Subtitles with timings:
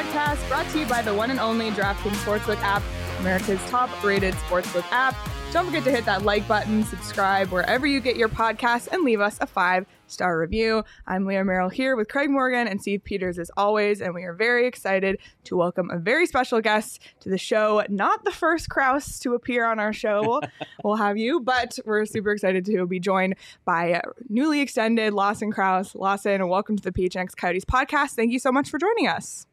[0.00, 2.82] podcast brought to you by the one and only DraftKings Sportsbook app,
[3.18, 5.14] America's top rated sportsbook app.
[5.52, 9.20] Don't forget to hit that like button, subscribe wherever you get your podcasts, and leave
[9.20, 10.84] us a five star review.
[11.06, 14.32] I'm Leah Merrill here with Craig Morgan and Steve Peters as always, and we are
[14.32, 17.84] very excited to welcome a very special guest to the show.
[17.90, 20.40] Not the first Crouse to appear on our show,
[20.82, 23.34] we'll have you, but we're super excited to be joined
[23.66, 25.94] by newly extended Lawson Crouse.
[25.94, 28.12] Lawson, welcome to the PHNX Coyotes podcast.
[28.12, 29.46] Thank you so much for joining us.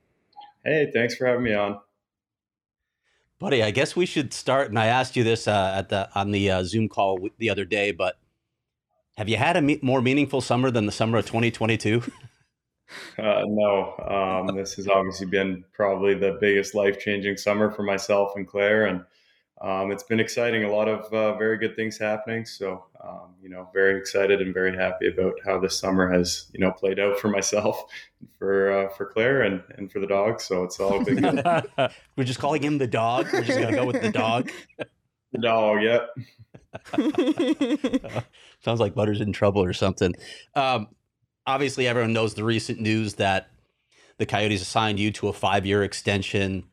[0.67, 1.79] Hey, thanks for having me on.
[3.39, 4.67] Buddy, I guess we should start.
[4.67, 7.63] And I asked you this uh, at the on the uh, Zoom call the other
[7.63, 8.19] day, but
[9.15, 12.03] have you had a me- more meaningful summer than the summer of 2022?
[13.19, 18.31] Uh, no, um, this has obviously been probably the biggest life changing summer for myself
[18.37, 19.03] and Claire, and
[19.59, 20.63] um, it's been exciting.
[20.63, 22.45] A lot of uh, very good things happening.
[22.45, 26.59] So, um, you know, very excited and very happy about how this summer has, you
[26.59, 27.85] know, played out for myself,
[28.39, 30.41] for uh, for Claire, and and for the dog.
[30.41, 31.43] So it's all been good.
[32.15, 33.27] We're just calling him the dog.
[33.31, 34.51] We're just gonna go with the dog.
[35.31, 36.09] the dog, yep.
[38.61, 40.13] Sounds like Butter's in trouble or something.
[40.55, 40.87] Um,
[41.45, 43.49] obviously, everyone knows the recent news that
[44.17, 46.63] the Coyotes assigned you to a five-year extension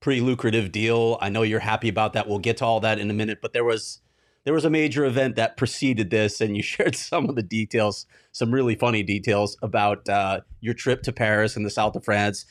[0.00, 1.18] pretty lucrative deal.
[1.20, 2.28] I know you're happy about that.
[2.28, 4.00] We'll get to all that in a minute, but there was
[4.48, 8.06] there was a major event that preceded this, and you shared some of the details,
[8.32, 12.46] some really funny details about uh, your trip to Paris and the south of France,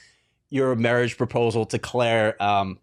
[0.52, 2.40] your marriage proposal to Claire.
[2.40, 2.78] Um,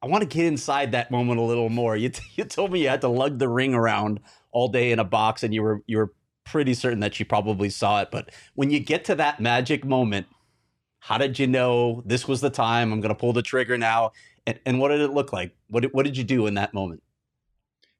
[0.00, 1.94] I want to get inside that moment a little more.
[1.94, 4.18] You, t- you told me you had to lug the ring around
[4.50, 6.14] all day in a box, and you were you were
[6.46, 8.08] pretty certain that she probably saw it.
[8.10, 10.26] But when you get to that magic moment,
[11.00, 12.94] how did you know this was the time?
[12.94, 14.12] I'm going to pull the trigger now.
[14.46, 15.54] And, and what did it look like?
[15.68, 17.02] What did, what did you do in that moment?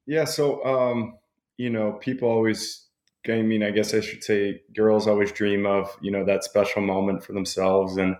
[0.06, 1.18] Yeah, so um,
[1.56, 2.86] you know, people always.
[3.28, 6.82] I mean, I guess I should say, girls always dream of you know that special
[6.82, 8.16] moment for themselves, and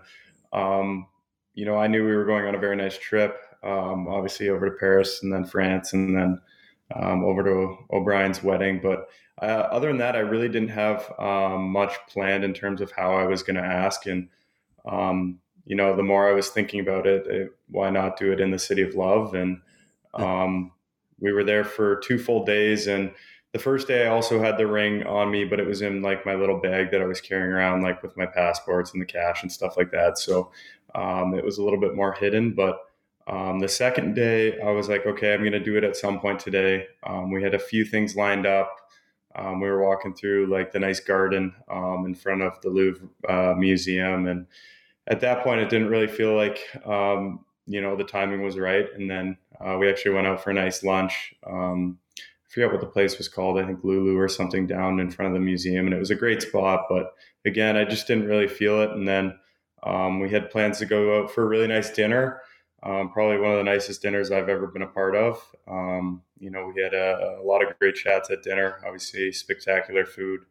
[0.53, 1.07] um,
[1.53, 3.37] you know, I knew we were going on a very nice trip.
[3.63, 6.41] Um, obviously, over to Paris and then France, and then
[6.95, 8.79] um, over to O'Brien's wedding.
[8.81, 9.07] But
[9.41, 13.13] uh, other than that, I really didn't have um, much planned in terms of how
[13.13, 14.05] I was going to ask.
[14.05, 14.29] And
[14.85, 18.39] um, you know, the more I was thinking about it, it, why not do it
[18.39, 19.33] in the city of love?
[19.33, 19.61] And
[20.13, 20.71] um,
[21.23, 22.87] we were there for two full days.
[22.87, 23.11] And
[23.53, 26.25] the first day, I also had the ring on me, but it was in like
[26.25, 29.41] my little bag that I was carrying around, like with my passports and the cash
[29.41, 30.17] and stuff like that.
[30.17, 30.51] So
[30.93, 32.53] um, it was a little bit more hidden.
[32.53, 32.79] But
[33.25, 36.19] um, the second day, I was like, okay, I'm going to do it at some
[36.19, 36.87] point today.
[37.03, 38.75] Um, we had a few things lined up.
[39.35, 43.07] Um, we were walking through like the nice garden um, in front of the Louvre
[43.27, 44.45] uh, Museum, and
[45.07, 48.85] at that point, it didn't really feel like um, you know the timing was right.
[48.93, 51.33] And then uh, we actually went out for a nice lunch.
[51.45, 53.57] Um, I forget what the place was called.
[53.59, 56.15] I think Lulu or something down in front of the museum, and it was a
[56.15, 56.85] great spot.
[56.89, 57.13] But
[57.45, 58.91] again, I just didn't really feel it.
[58.91, 59.37] And then
[59.83, 62.41] um, we had plans to go out for a really nice dinner.
[62.83, 65.41] Um, probably one of the nicest dinners I've ever been a part of.
[65.67, 70.05] Um, you know, we had a, a, lot of great chats at dinner, obviously, spectacular
[70.05, 70.41] food.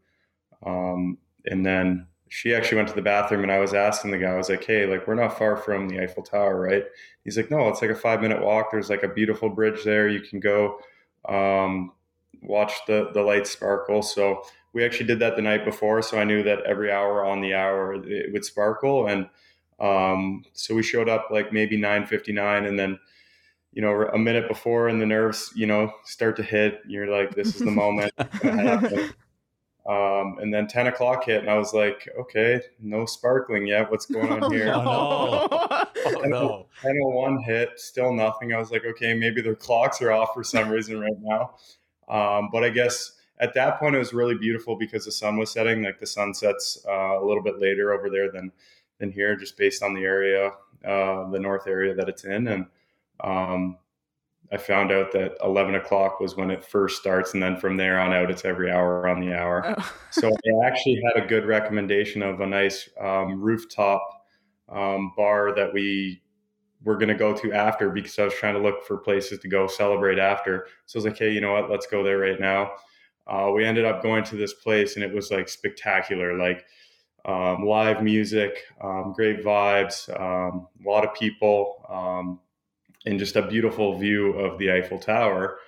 [0.65, 4.31] Um, and then she actually went to the bathroom, and I was asking the guy,
[4.31, 6.83] I was like, hey, like, we're not far from the Eiffel Tower, right?
[7.25, 8.71] He's like, no, it's like a five minute walk.
[8.71, 10.09] There's like a beautiful bridge there.
[10.09, 10.79] You can go
[11.29, 11.93] um,
[12.41, 14.01] watch the, the lights sparkle.
[14.01, 16.01] So we actually did that the night before.
[16.01, 19.09] So I knew that every hour on the hour it would sparkle.
[19.09, 19.29] And
[19.79, 22.99] um, so we showed up like maybe 9:59, and then
[23.75, 26.81] you know a minute before, and the nerves you know start to hit.
[26.89, 28.15] You're like, this is the moment.
[29.85, 33.91] Um, and then 10 o'clock hit, and I was like, okay, no sparkling yet.
[33.91, 34.73] What's going on here?
[34.75, 35.49] oh, no.
[36.07, 36.67] oh, no.
[36.83, 38.55] 10:01 hit, still nothing.
[38.55, 41.57] I was like, okay, maybe their clocks are off for some reason right now.
[42.09, 45.51] Um, but I guess at that point it was really beautiful because the sun was
[45.51, 45.83] setting.
[45.83, 48.53] Like the sun sets uh, a little bit later over there than
[48.99, 50.53] than here, just based on the area,
[50.87, 52.47] uh, the north area that it's in.
[52.47, 52.67] And
[53.19, 53.79] um,
[54.53, 57.99] I found out that 11 o'clock was when it first starts, and then from there
[57.99, 59.75] on out, it's every hour on the hour.
[59.79, 59.95] Oh.
[60.11, 64.27] so I actually had a good recommendation of a nice um, rooftop
[64.69, 66.23] um, bar that we
[66.85, 69.49] were going to go to after because I was trying to look for places to
[69.49, 70.67] go celebrate after.
[70.87, 71.71] So I was like, hey, you know what?
[71.71, 72.73] Let's go there right now.
[73.27, 76.37] Uh, we ended up going to this place, and it was like spectacular.
[76.37, 76.67] Like
[77.25, 82.41] um, live music, um, great vibes, um, a lot of people, um,
[83.07, 85.59] and just a beautiful view of the Eiffel Tower.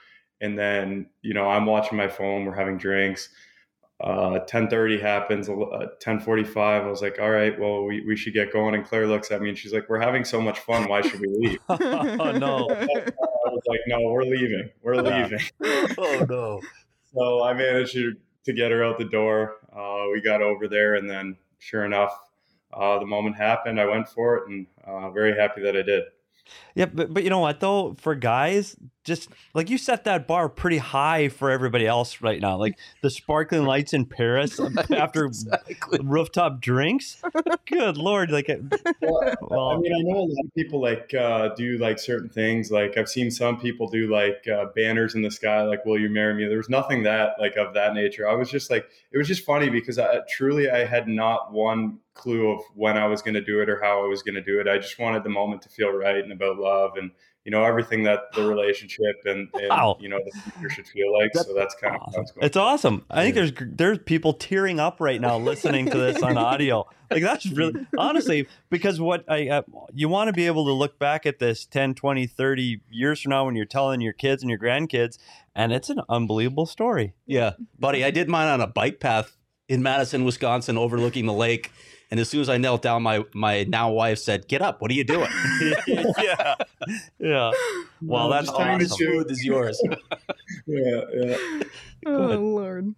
[0.40, 2.44] And then, you know, I'm watching my phone.
[2.44, 3.28] We're having drinks.
[4.00, 5.48] Uh, 10:30 happens.
[5.48, 6.56] 10:45.
[6.56, 9.40] I was like, "All right, well, we, we should get going." And Claire looks at
[9.40, 10.88] me and she's like, "We're having so much fun.
[10.88, 12.68] Why should we leave?" oh no!
[12.70, 14.68] I was like, "No, we're leaving.
[14.82, 15.38] We're leaving."
[15.98, 16.60] oh no!
[17.14, 18.14] So I managed to,
[18.44, 19.58] to get her out the door.
[19.74, 22.18] Uh, we got over there, and then sure enough,
[22.72, 23.80] uh, the moment happened.
[23.80, 26.02] I went for it, and uh, very happy that I did.
[26.74, 30.48] Yeah, but but you know what though, for guys, just like you set that bar
[30.48, 32.56] pretty high for everybody else right now.
[32.56, 34.58] Like the sparkling lights in Paris
[34.90, 36.00] after exactly.
[36.02, 37.22] rooftop drinks.
[37.66, 38.30] Good lord!
[38.30, 38.48] Like,
[39.00, 42.28] well, well, I mean, I know a lot of people like uh, do like certain
[42.28, 42.70] things.
[42.70, 46.08] Like I've seen some people do like uh, banners in the sky, like "Will you
[46.08, 48.28] marry me?" There was nothing that like of that nature.
[48.28, 51.98] I was just like, it was just funny because I truly I had not one
[52.14, 54.42] clue of when I was going to do it or how I was going to
[54.42, 54.68] do it.
[54.68, 57.10] I just wanted the moment to feel right and about love and
[57.44, 59.98] you know everything that the relationship and, and wow.
[60.00, 61.32] you know the future should feel like.
[61.34, 62.22] That's so that's kind awesome.
[62.22, 63.04] of it's awesome.
[63.10, 66.88] I think there's there's people tearing up right now listening to this on audio.
[67.10, 69.62] Like that's really honestly because what I uh,
[69.92, 73.30] you want to be able to look back at this 10, 20, 30 years from
[73.30, 75.18] now when you're telling your kids and your grandkids
[75.54, 77.14] and it's an unbelievable story.
[77.26, 79.36] Yeah, buddy, I did mine on a bike path
[79.68, 81.70] in Madison, Wisconsin, overlooking the lake
[82.14, 84.80] and as soon as I knelt down, my my now wife said, "Get up!
[84.80, 85.28] What are you doing?"
[86.16, 86.54] yeah,
[87.18, 87.50] yeah.
[88.00, 88.82] Well, that's awesome.
[88.82, 89.82] as smooth as yours.
[90.66, 91.36] yeah, yeah.
[92.06, 92.94] Oh Lord.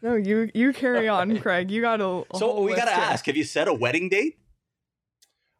[0.00, 1.70] No, you you carry on, Craig.
[1.70, 2.24] You got a.
[2.30, 4.38] a so we got to ask: Have you set a wedding date?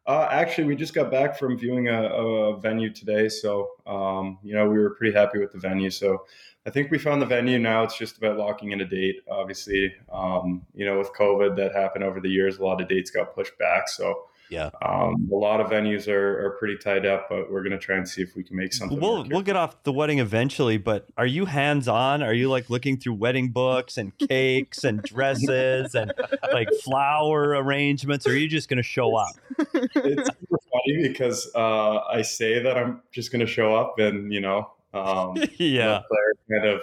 [0.07, 4.55] Uh, actually, we just got back from viewing a, a venue today, so um, you
[4.55, 5.91] know we were pretty happy with the venue.
[5.91, 6.25] So
[6.65, 7.83] I think we found the venue now.
[7.83, 9.17] It's just about locking in a date.
[9.29, 13.11] Obviously, um, you know, with COVID that happened over the years, a lot of dates
[13.11, 13.87] got pushed back.
[13.87, 17.79] So yeah, um, a lot of venues are, are pretty tied up, but we're gonna
[17.79, 18.99] try and see if we can make something.
[18.99, 22.21] We'll we'll get off the wedding eventually, but are you hands on?
[22.21, 26.13] Are you like looking through wedding books and cakes and dresses and
[26.51, 28.27] like flower arrangements?
[28.27, 29.35] Or are you just gonna show up?
[29.57, 34.71] It's funny because uh, I say that I'm just gonna show up, and you know,
[34.95, 36.01] um, yeah,
[36.49, 36.81] kind of,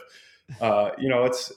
[0.61, 1.53] uh, you know, it's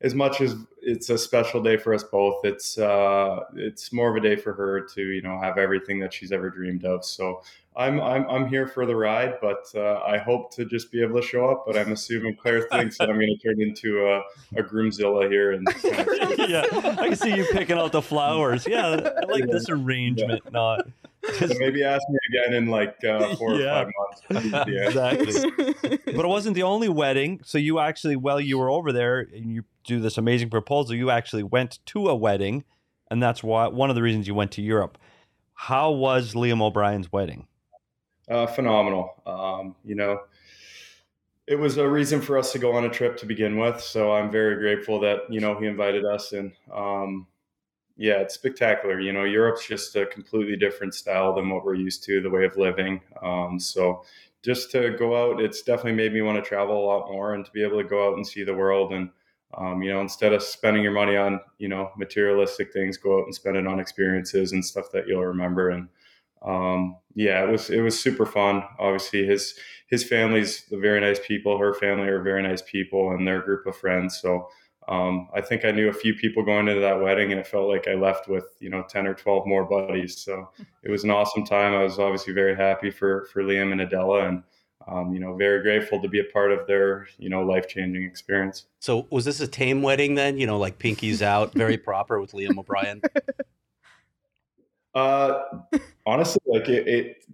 [0.00, 2.44] as much as it's a special day for us both.
[2.44, 6.12] It's uh, it's more of a day for her to you know have everything that
[6.12, 7.04] she's ever dreamed of.
[7.04, 7.42] So
[7.74, 11.20] I'm I'm I'm here for the ride, but uh, I hope to just be able
[11.20, 11.64] to show up.
[11.66, 14.18] But I'm assuming Claire thinks that I'm going to turn into a,
[14.60, 15.52] a groomzilla here.
[15.52, 15.66] And
[16.48, 16.64] yeah,
[16.98, 18.66] I can see you picking out the flowers.
[18.66, 20.42] Yeah, I like this arrangement.
[20.44, 20.50] Yeah.
[20.50, 20.86] Not
[21.32, 23.82] so maybe ask me again in like uh, four yeah.
[23.82, 24.68] or five months.
[24.68, 24.86] Yeah.
[24.86, 25.50] exactly.
[26.06, 27.40] but it wasn't the only wedding.
[27.44, 31.10] So you actually, while you were over there, and you do this amazing proposal, you
[31.10, 32.64] actually went to a wedding,
[33.10, 34.98] and that's why one of the reasons you went to Europe.
[35.54, 37.46] How was Liam O'Brien's wedding?
[38.28, 39.22] Uh, phenomenal.
[39.26, 40.20] Um, you know,
[41.46, 43.80] it was a reason for us to go on a trip to begin with.
[43.80, 47.26] So I'm very grateful that you know he invited us, and um,
[47.96, 49.00] yeah, it's spectacular.
[49.00, 52.44] You know, Europe's just a completely different style than what we're used to, the way
[52.44, 53.00] of living.
[53.22, 54.04] Um, so
[54.42, 57.44] just to go out, it's definitely made me want to travel a lot more and
[57.44, 59.10] to be able to go out and see the world and
[59.56, 63.24] um, you know, instead of spending your money on, you know, materialistic things, go out
[63.24, 65.70] and spend it on experiences and stuff that you'll remember.
[65.70, 65.88] And
[66.42, 68.64] um, yeah, it was it was super fun.
[68.78, 69.54] Obviously, his
[69.86, 71.58] his family's very nice people.
[71.58, 74.20] Her family are very nice people, and their group of friends.
[74.20, 74.48] So
[74.88, 77.68] um, I think I knew a few people going into that wedding, and it felt
[77.68, 80.16] like I left with you know ten or twelve more buddies.
[80.18, 80.50] So
[80.82, 81.74] it was an awesome time.
[81.74, 84.42] I was obviously very happy for for Liam and Adela, and
[84.86, 88.02] um, you know, very grateful to be a part of their, you know, life changing
[88.02, 88.66] experience.
[88.80, 90.36] So, was this a tame wedding then?
[90.36, 93.00] You know, like Pinky's out, very proper with Liam O'Brien.
[94.94, 95.42] Uh,
[96.06, 97.24] honestly, like it, it,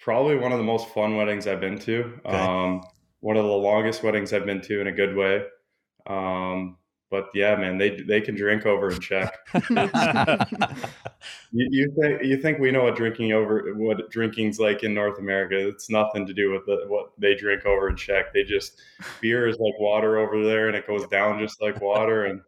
[0.00, 2.20] probably one of the most fun weddings I've been to.
[2.26, 2.36] Okay.
[2.36, 2.82] Um,
[3.20, 5.44] one of the longest weddings I've been to in a good way.
[6.06, 6.77] Um,
[7.10, 9.32] but yeah, man, they they can drink over in Czech.
[11.52, 15.18] you, you, think you think we know what drinking over what drinking's like in North
[15.18, 15.56] America?
[15.68, 18.34] It's nothing to do with the, what they drink over in Czech.
[18.34, 18.80] They just
[19.20, 22.26] beer is like water over there, and it goes down just like water.
[22.26, 22.42] And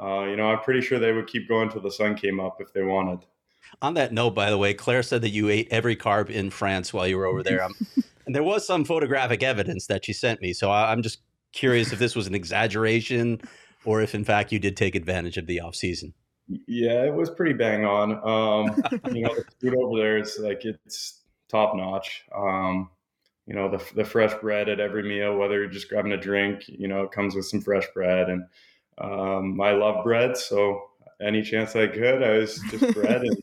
[0.00, 2.58] uh, you know, I'm pretty sure they would keep going till the sun came up
[2.60, 3.26] if they wanted.
[3.82, 6.92] On that note, by the way, Claire said that you ate every carb in France
[6.92, 7.64] while you were over there.
[7.64, 7.74] Um,
[8.26, 11.18] and there was some photographic evidence that she sent me, so I, I'm just
[11.52, 13.40] curious if this was an exaggeration
[13.86, 16.12] or if in fact you did take advantage of the off season.
[16.66, 18.12] Yeah, it was pretty bang on.
[18.12, 18.82] Um,
[19.14, 22.24] you know, the food over there is like it's top notch.
[22.34, 22.90] Um,
[23.46, 26.68] you know, the the fresh bread at every meal, whether you're just grabbing a drink,
[26.68, 28.44] you know, it comes with some fresh bread, and
[28.98, 30.90] um, I love bread, so
[31.20, 33.42] any chance I could, I was just bread and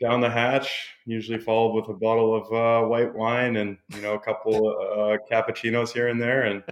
[0.00, 0.88] down the hatch.
[1.06, 5.16] Usually followed with a bottle of uh, white wine and you know a couple uh,
[5.32, 6.62] cappuccinos here and there, and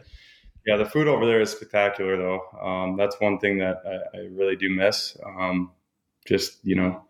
[0.67, 2.41] yeah, the food over there is spectacular, though.
[2.61, 5.17] Um, that's one thing that I, I really do miss.
[5.25, 5.73] Um,
[6.27, 7.05] just you know,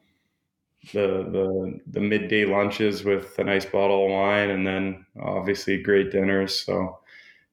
[0.92, 6.10] the the the midday lunches with a nice bottle of wine, and then obviously great
[6.10, 6.60] dinners.
[6.60, 6.98] So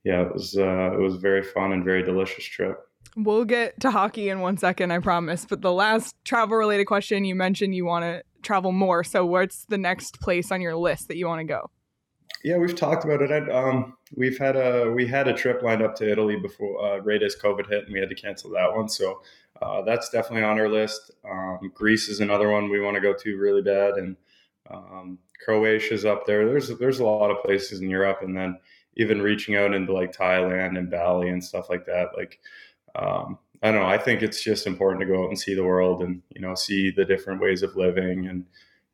[0.03, 2.79] yeah, it was uh, it was very fun and very delicious trip.
[3.17, 5.45] We'll get to hockey in one second, I promise.
[5.45, 9.03] But the last travel related question you mentioned you want to travel more.
[9.03, 11.71] So, what's the next place on your list that you want to go?
[12.43, 13.31] Yeah, we've talked about it.
[13.31, 16.97] I, um, we've had a we had a trip lined up to Italy before uh,
[16.99, 18.87] right as COVID hit, and we had to cancel that one.
[18.87, 19.21] So
[19.61, 21.11] uh, that's definitely on our list.
[21.29, 24.15] Um, Greece is another one we want to go to really bad, and
[24.69, 26.45] um, Croatia's up there.
[26.45, 28.59] There's there's a lot of places in Europe, and then
[28.97, 32.09] even reaching out into like Thailand and Bali and stuff like that.
[32.15, 32.39] Like
[32.95, 33.87] um, I don't know.
[33.87, 36.55] I think it's just important to go out and see the world and you know
[36.55, 38.45] see the different ways of living and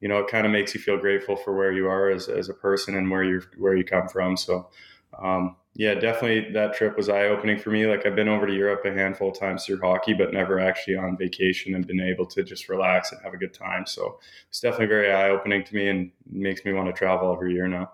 [0.01, 2.49] you know it kind of makes you feel grateful for where you are as, as
[2.49, 4.35] a person and where you where you come from.
[4.35, 4.69] So
[5.17, 7.85] um, yeah, definitely that trip was eye opening for me.
[7.85, 10.97] Like I've been over to Europe a handful of times through hockey, but never actually
[10.97, 13.85] on vacation and been able to just relax and have a good time.
[13.85, 17.53] So it's definitely very eye opening to me and makes me want to travel every
[17.53, 17.91] year now.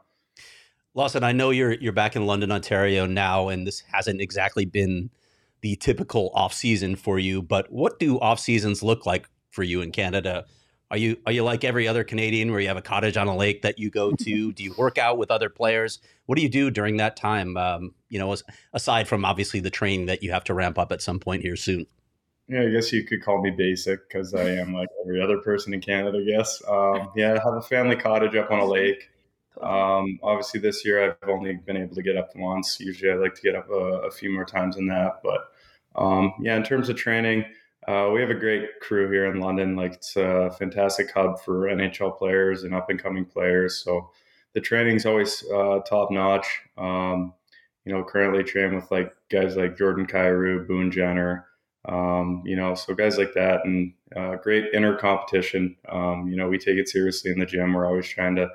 [0.95, 5.11] Lawson, I know you're you're back in London, Ontario now, and this hasn't exactly been
[5.61, 7.43] the typical off season for you.
[7.43, 10.45] But what do off seasons look like for you in Canada?
[10.89, 13.35] Are you are you like every other Canadian where you have a cottage on a
[13.35, 14.51] lake that you go to?
[14.53, 15.99] do you work out with other players?
[16.25, 17.57] What do you do during that time?
[17.57, 18.35] Um, you know,
[18.73, 21.55] aside from obviously the training that you have to ramp up at some point here
[21.55, 21.85] soon.
[22.47, 25.73] Yeah, I guess you could call me basic because I am like every other person
[25.73, 26.19] in Canada.
[26.19, 26.61] I guess.
[26.67, 29.09] Um, yeah, I have a family cottage up on a lake.
[29.61, 32.79] Um, obviously, this year I've only been able to get up once.
[32.79, 35.21] Usually, I like to get up a, a few more times than that.
[35.23, 35.49] But
[36.01, 37.43] um, yeah, in terms of training,
[37.87, 39.75] uh, we have a great crew here in London.
[39.75, 43.77] Like it's a fantastic hub for NHL players and up and coming players.
[43.77, 44.09] So
[44.53, 46.47] the training's always uh, top notch.
[46.77, 47.33] Um,
[47.85, 51.45] you know, currently train with like guys like Jordan Kyrou, Boone Jenner.
[51.85, 55.77] Um, you know, so guys like that, and uh, great inner competition.
[55.87, 57.73] Um, you know, we take it seriously in the gym.
[57.73, 58.49] We're always trying to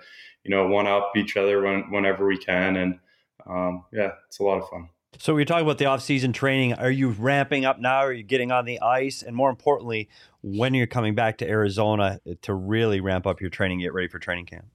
[0.44, 2.76] you know, one up each other when, whenever we can.
[2.76, 2.98] And
[3.46, 4.88] um, yeah, it's a lot of fun.
[5.18, 6.74] So we are talking about the off-season training.
[6.74, 7.98] Are you ramping up now?
[7.98, 9.22] Are you getting on the ice?
[9.22, 10.08] And more importantly,
[10.42, 14.18] when you're coming back to Arizona to really ramp up your training, get ready for
[14.18, 14.66] training camp?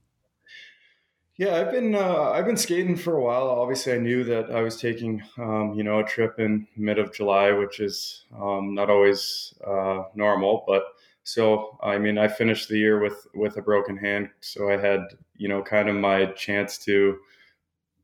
[1.38, 3.48] Yeah, I've been uh, I've been skating for a while.
[3.48, 7.14] Obviously, I knew that I was taking um, you know a trip in mid of
[7.14, 10.84] July, which is um, not always uh, normal, but
[11.24, 15.02] so I mean, I finished the year with with a broken hand, so I had
[15.36, 17.20] you know kind of my chance to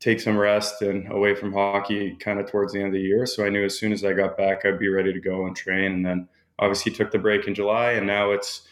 [0.03, 3.25] take some rest and away from hockey kind of towards the end of the year.
[3.25, 5.55] So I knew as soon as I got back, I'd be ready to go and
[5.55, 5.93] train.
[5.93, 6.27] And then
[6.59, 8.67] obviously took the break in July, and now it's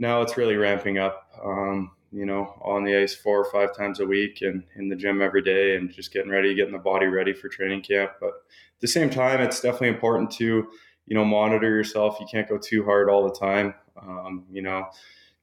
[0.00, 1.28] now it's really ramping up.
[1.44, 4.96] Um, you know, on the ice four or five times a week and in the
[4.96, 8.10] gym every day and just getting ready, getting the body ready for training camp.
[8.20, 10.68] But at the same time, it's definitely important to,
[11.06, 12.18] you know, monitor yourself.
[12.20, 13.72] You can't go too hard all the time.
[13.96, 14.88] Um, you know,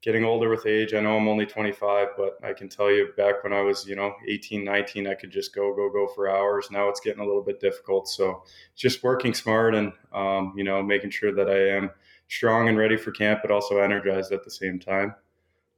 [0.01, 0.94] getting older with age.
[0.94, 3.96] I know I'm only 25, but I can tell you back when I was, you
[3.96, 6.70] know, 18, 19, I could just go, go, go for hours.
[6.72, 8.08] Now it's getting a little bit difficult.
[8.08, 8.44] So
[8.75, 11.91] just working smart and, um, you know, making sure that I am
[12.29, 15.15] strong and ready for camp, but also energized at the same time.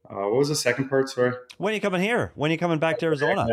[0.08, 1.08] Uh, what was the second part?
[1.08, 1.32] Sorry.
[1.58, 2.32] When are you coming here?
[2.34, 3.46] When are you coming back to Arizona?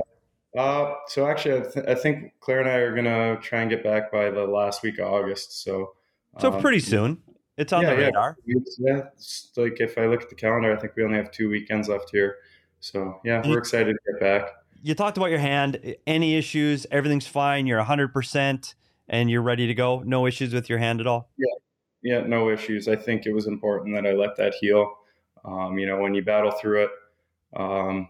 [0.57, 3.83] Uh, so actually, I, th- I think Claire and I are gonna try and get
[3.83, 5.61] back by the last week of August.
[5.63, 5.93] So,
[6.39, 7.21] so um, pretty soon.
[7.59, 8.37] It's on yeah, the radar.
[8.45, 11.49] Yeah, it's like if I look at the calendar, I think we only have two
[11.49, 12.37] weekends left here.
[12.79, 14.51] So yeah, we're excited to get back.
[14.81, 15.95] You talked about your hand.
[16.07, 16.87] Any issues?
[16.89, 17.67] Everything's fine.
[17.67, 18.75] You're 100 percent,
[19.09, 19.99] and you're ready to go.
[20.05, 21.31] No issues with your hand at all.
[21.37, 21.55] Yeah,
[22.01, 22.87] yeah, no issues.
[22.87, 24.93] I think it was important that I let that heal.
[25.43, 26.91] Um, you know, when you battle through it,
[27.57, 28.07] um,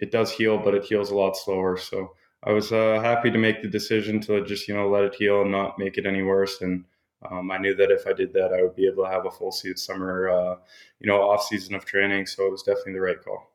[0.00, 1.76] it does heal, but it heals a lot slower.
[1.76, 5.14] So I was uh, happy to make the decision to just you know let it
[5.14, 6.86] heal and not make it any worse and
[7.28, 9.30] um, I knew that if I did that, I would be able to have a
[9.30, 10.56] full season summer, uh,
[11.00, 12.26] you know, off season of training.
[12.26, 13.50] So it was definitely the right call.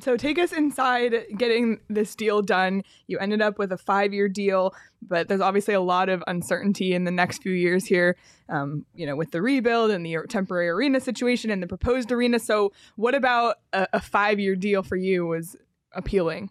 [0.00, 2.82] So take us inside getting this deal done.
[3.06, 7.04] You ended up with a five-year deal, but there's obviously a lot of uncertainty in
[7.04, 8.16] the next few years here.
[8.48, 12.40] Um, you know, with the rebuild and the temporary arena situation and the proposed arena.
[12.40, 15.56] So, what about a, a five-year deal for you was
[15.92, 16.50] appealing?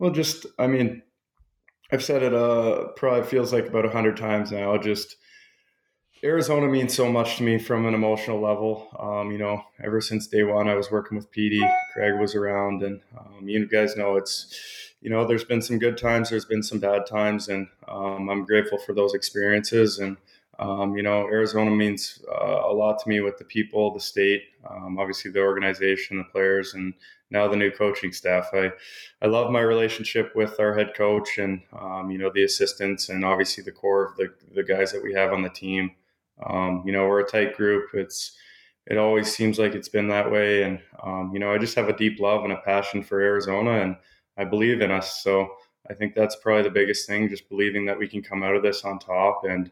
[0.00, 1.02] Well, just I mean,
[1.94, 4.76] I've said it uh probably feels like about a hundred times now.
[4.76, 5.16] Just
[6.24, 8.88] Arizona means so much to me from an emotional level.
[8.98, 11.62] Um, you know, ever since day one, I was working with Petey.
[11.92, 14.92] Craig was around, and um, you guys know it's.
[15.02, 18.44] You know, there's been some good times, there's been some bad times, and um, I'm
[18.44, 19.98] grateful for those experiences.
[19.98, 20.16] And
[20.58, 24.42] um, you know, Arizona means uh, a lot to me with the people, the state,
[24.68, 26.94] um, obviously the organization, the players, and
[27.34, 28.48] now the new coaching staff.
[28.54, 28.70] I,
[29.20, 33.24] I love my relationship with our head coach and, um, you know, the assistants and
[33.24, 35.90] obviously the core of the, the guys that we have on the team.
[36.48, 37.90] Um, you know, we're a tight group.
[37.92, 38.32] It's,
[38.86, 40.62] it always seems like it's been that way.
[40.62, 43.82] And, um, you know, I just have a deep love and a passion for Arizona
[43.82, 43.96] and
[44.38, 45.22] I believe in us.
[45.22, 45.50] So,
[45.90, 48.62] I think that's probably the biggest thing, just believing that we can come out of
[48.62, 49.42] this on top.
[49.44, 49.70] And,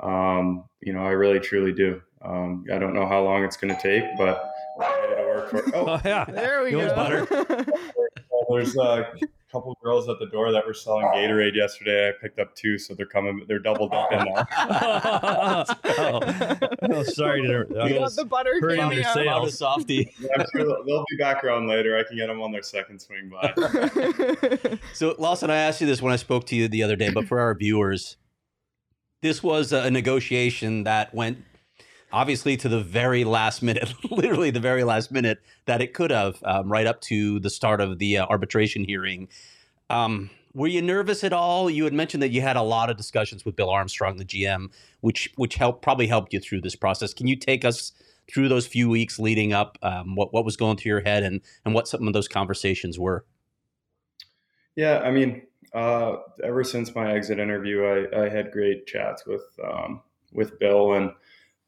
[0.00, 2.02] um, you know, I really truly do.
[2.20, 4.50] Um, I don't know how long it's going to take, but
[5.52, 6.24] I'm ready to work for Oh, Oh, yeah.
[6.24, 7.64] There we It was go.
[8.50, 9.12] there's a
[9.50, 11.16] couple girls at the door that were selling oh.
[11.16, 12.08] Gatorade yesterday.
[12.08, 13.44] I picked up two, so they're coming.
[13.46, 14.46] They're double dipping now.
[15.84, 19.14] oh, oh, sorry to We I got the butter hurting coming your out.
[19.14, 19.28] sales.
[19.28, 20.12] Out of softy.
[20.36, 21.96] I'm sure they'll, they'll be back around later.
[21.98, 23.52] I can get them on their second swing by.
[24.94, 27.26] So, Lawson, I asked you this when I spoke to you the other day, but
[27.26, 28.16] for our viewers,
[29.20, 31.44] this was a negotiation that went
[32.12, 36.42] obviously to the very last minute, literally the very last minute that it could have,
[36.44, 39.28] um, right up to the start of the uh, arbitration hearing.
[39.90, 41.70] Um, were you nervous at all?
[41.70, 44.70] You had mentioned that you had a lot of discussions with Bill Armstrong, the GM,
[45.00, 47.14] which which helped probably helped you through this process.
[47.14, 47.92] Can you take us
[48.32, 49.78] through those few weeks leading up?
[49.82, 52.98] Um, what what was going through your head, and and what some of those conversations
[52.98, 53.24] were?
[54.76, 55.42] Yeah, I mean,
[55.74, 60.02] uh, ever since my exit interview, I, I had great chats with um,
[60.32, 61.12] with Bill, and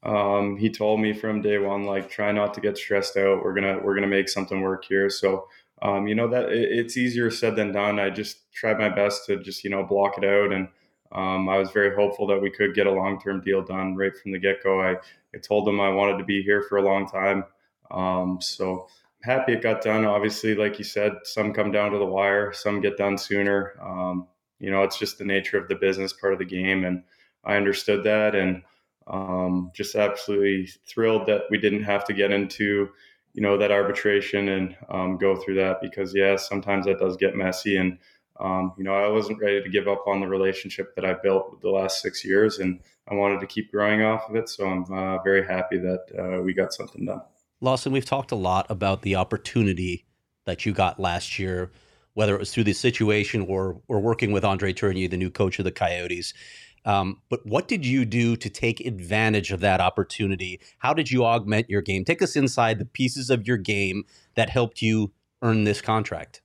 [0.05, 3.43] um, he told me from day one, like, try not to get stressed out.
[3.43, 5.09] We're gonna we're gonna make something work here.
[5.09, 5.49] So,
[5.81, 7.99] um, you know that it, it's easier said than done.
[7.99, 10.69] I just tried my best to just you know block it out, and
[11.13, 14.15] um, I was very hopeful that we could get a long term deal done right
[14.15, 14.83] from the get go.
[14.83, 14.97] I,
[15.35, 17.45] I told him I wanted to be here for a long time,
[17.91, 18.89] um, so
[19.23, 20.05] happy it got done.
[20.05, 23.73] Obviously, like you said, some come down to the wire, some get done sooner.
[23.83, 24.29] Um,
[24.61, 27.05] you know, it's just the nature of the business, part of the game, and
[27.43, 28.63] I understood that, and
[29.07, 32.89] um, just absolutely thrilled that we didn't have to get into,
[33.33, 37.37] you know, that arbitration and um, go through that because yeah, sometimes that does get
[37.37, 37.99] messy, and
[38.41, 41.61] um, you know, I wasn't ready to give up on the relationship that I built
[41.61, 44.49] the last six years, and I wanted to keep growing off of it.
[44.49, 47.23] So I'm uh, very happy that uh, we got something done.
[47.61, 50.07] Lawson, we've talked a lot about the opportunity
[50.47, 51.71] that you got last year,
[52.15, 55.59] whether it was through the situation or or working with Andre Tourigny, the new coach
[55.59, 56.35] of the Coyotes.
[56.85, 60.61] Um, but what did you do to take advantage of that opportunity?
[60.79, 62.05] How did you augment your game?
[62.05, 66.43] Take us inside the pieces of your game that helped you earn this contract.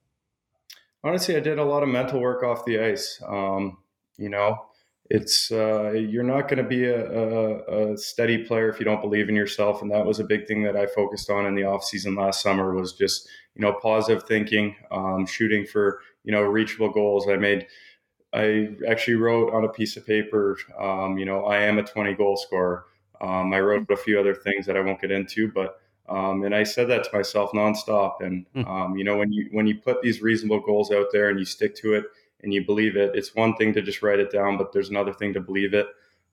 [1.04, 3.22] Honestly, I did a lot of mental work off the ice.
[3.26, 3.78] Um,
[4.18, 4.66] you know,
[5.10, 9.02] it's uh, you're not going to be a, a, a, steady player if you don't
[9.02, 11.64] believe in yourself, and that was a big thing that I focused on in the
[11.64, 12.76] off season last summer.
[12.76, 17.28] Was just you know positive thinking, um, shooting for you know reachable goals.
[17.28, 17.66] I made.
[18.34, 22.14] I actually wrote on a piece of paper, um, you know, I am a 20
[22.14, 22.86] goal scorer.
[23.22, 26.56] Um, I wrote a few other things that I won't get into, but um, and
[26.56, 28.22] I said that to myself nonstop.
[28.22, 31.40] And um, you know, when you when you put these reasonable goals out there and
[31.40, 32.06] you stick to it
[32.42, 35.14] and you believe it, it's one thing to just write it down, but there's another
[35.14, 35.88] thing to believe it.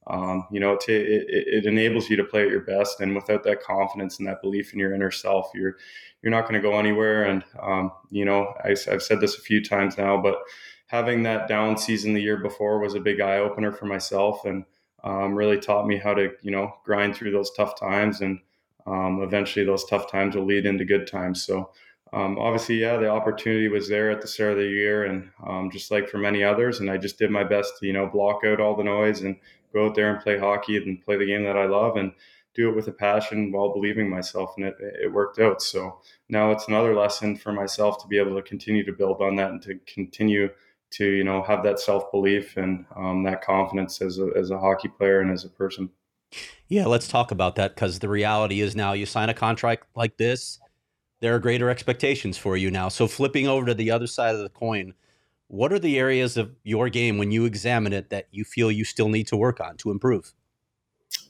[0.09, 3.43] Um, you know, it, it, it, enables you to play at your best, and without
[3.43, 5.77] that confidence and that belief in your inner self, you're
[6.23, 7.25] you're not going to go anywhere.
[7.25, 10.39] And um, you know, I, I've said this a few times now, but
[10.87, 14.65] having that down season the year before was a big eye opener for myself, and
[15.05, 18.41] um, really taught me how to you know grind through those tough times and
[18.87, 21.43] um, eventually those tough times will lead into good times.
[21.43, 21.71] So
[22.13, 25.71] um, obviously, yeah, the opportunity was there at the start of the year, and um,
[25.71, 28.45] just like for many others, and I just did my best to you know block
[28.45, 29.37] out all the noise and
[29.73, 32.13] go out there and play hockey and play the game that I love and
[32.55, 35.61] do it with a passion while believing myself, and it it worked out.
[35.61, 39.35] So now it's another lesson for myself to be able to continue to build on
[39.37, 40.49] that and to continue
[40.91, 44.59] to you know have that self belief and um, that confidence as a, as a
[44.59, 45.91] hockey player and as a person.
[46.69, 50.17] Yeah, let's talk about that because the reality is now you sign a contract like
[50.17, 50.59] this,
[51.21, 52.89] there are greater expectations for you now.
[52.89, 54.95] So flipping over to the other side of the coin,
[55.49, 58.85] what are the areas of your game when you examine it that you feel you
[58.85, 60.35] still need to work on to improve?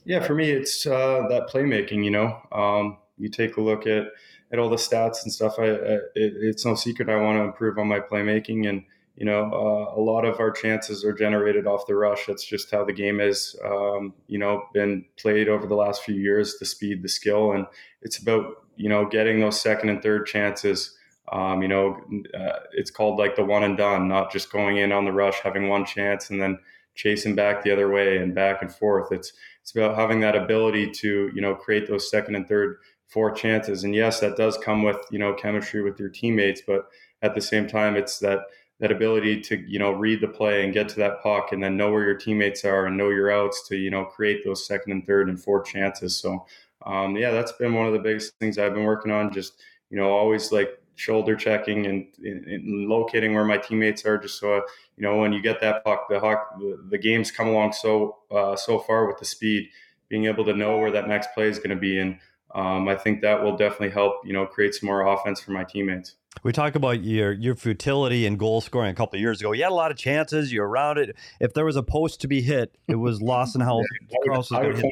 [0.05, 2.03] Yeah, for me, it's uh, that playmaking.
[2.03, 4.07] You know, um, you take a look at
[4.51, 5.55] at all the stats and stuff.
[5.59, 8.83] I, I it, it's no secret I want to improve on my playmaking and
[9.17, 12.27] you know, uh, a lot of our chances are generated off the rush.
[12.27, 16.13] That's just how the game is, um, you know, been played over the last few
[16.13, 16.59] years.
[16.59, 17.65] The speed, the skill, and
[18.03, 20.95] it's about you know getting those second and third chances.
[21.31, 21.99] Um, you know,
[22.39, 25.39] uh, it's called like the one and done, not just going in on the rush,
[25.39, 26.59] having one chance and then
[26.93, 29.11] chasing back the other way and back and forth.
[29.11, 32.77] It's it's about having that ability to you know create those second and third,
[33.07, 33.83] four chances.
[33.83, 36.87] And yes, that does come with you know chemistry with your teammates, but
[37.23, 38.41] at the same time, it's that
[38.79, 41.77] that ability to you know read the play and get to that puck and then
[41.77, 44.91] know where your teammates are and know your outs to you know create those second
[44.91, 46.15] and third and fourth chances.
[46.15, 46.45] So
[46.85, 49.97] um, yeah that's been one of the biggest things i've been working on just you
[49.97, 54.55] know always like shoulder checking and, and locating where my teammates are just so
[54.95, 58.17] you know when you get that puck the hawk the, the games come along so
[58.31, 59.69] uh, so far with the speed
[60.09, 61.99] being able to know where that next play is going to be.
[61.99, 62.17] And
[62.55, 65.63] um, i think that will definitely help you know create some more offense for my
[65.63, 69.51] teammates We talk about your your futility and goal scoring a couple of years ago.
[69.51, 70.51] You had a lot of chances.
[70.51, 71.15] You were around it.
[71.39, 73.85] If there was a post to be hit, it was Lawson Crouse.
[74.23, 74.91] Cross was hit.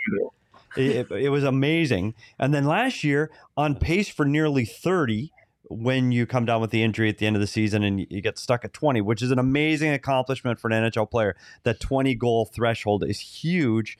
[0.77, 2.15] It, it was amazing.
[2.37, 5.31] And then last year, on pace for nearly 30
[5.69, 8.21] when you come down with the injury at the end of the season and you
[8.21, 11.35] get stuck at 20, which is an amazing accomplishment for an NHL player.
[11.63, 13.97] That 20 goal threshold is huge.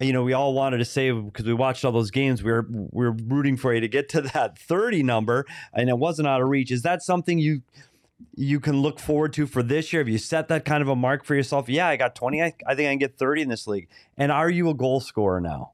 [0.00, 2.66] You know, we all wanted to say because we watched all those games, we were
[2.70, 6.40] we are rooting for you to get to that 30 number, and it wasn't out
[6.40, 6.70] of reach.
[6.70, 7.62] Is that something you
[8.34, 10.00] you can look forward to for this year?
[10.00, 11.68] Have you set that kind of a mark for yourself?
[11.68, 12.42] Yeah, I got 20.
[12.42, 13.88] I, I think I can get 30 in this league.
[14.16, 15.72] And are you a goal scorer now?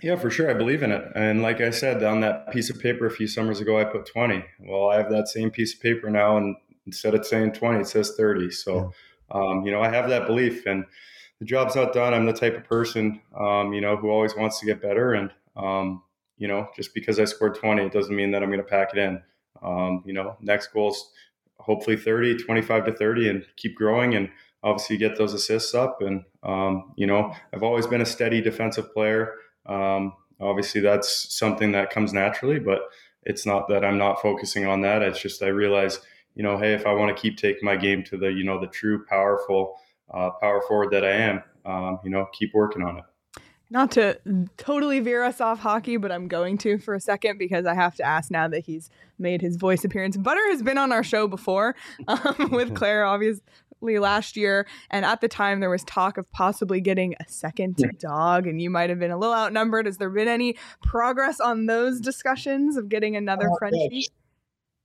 [0.00, 0.48] Yeah, for sure.
[0.48, 1.10] I believe in it.
[1.16, 4.06] And like I said, on that piece of paper a few summers ago, I put
[4.06, 4.44] 20.
[4.60, 6.54] Well, I have that same piece of paper now, and
[6.86, 8.50] instead of saying 20, it says 30.
[8.52, 8.92] So,
[9.32, 10.84] um, you know, I have that belief, and
[11.40, 12.14] the job's not done.
[12.14, 15.14] I'm the type of person, um, you know, who always wants to get better.
[15.14, 16.02] And, um,
[16.36, 18.90] you know, just because I scored 20, it doesn't mean that I'm going to pack
[18.92, 19.22] it in.
[19.62, 21.10] Um, you know, next goal's
[21.58, 24.14] hopefully 30, 25 to 30, and keep growing.
[24.14, 24.30] And
[24.62, 26.00] obviously get those assists up.
[26.00, 29.34] And, um, you know, I've always been a steady defensive player.
[29.66, 32.80] Um, obviously, that's something that comes naturally, but
[33.24, 35.02] it's not that I'm not focusing on that.
[35.02, 36.00] It's just I realize,
[36.34, 38.60] you know, hey, if I want to keep taking my game to the, you know,
[38.60, 39.76] the true powerful
[40.12, 43.04] uh, power forward that I am, um, you know, keep working on it.
[43.70, 44.18] Not to
[44.56, 47.94] totally veer us off hockey, but I'm going to for a second because I have
[47.96, 50.16] to ask now that he's made his voice appearance.
[50.16, 51.76] Butter has been on our show before
[52.08, 53.42] um, with Claire, obviously
[53.82, 57.88] last year, and at the time there was talk of possibly getting a second yeah.
[57.98, 59.84] dog, and you might have been a little outnumbered.
[59.84, 64.08] Has there been any progress on those discussions of getting another uh, Frenchie?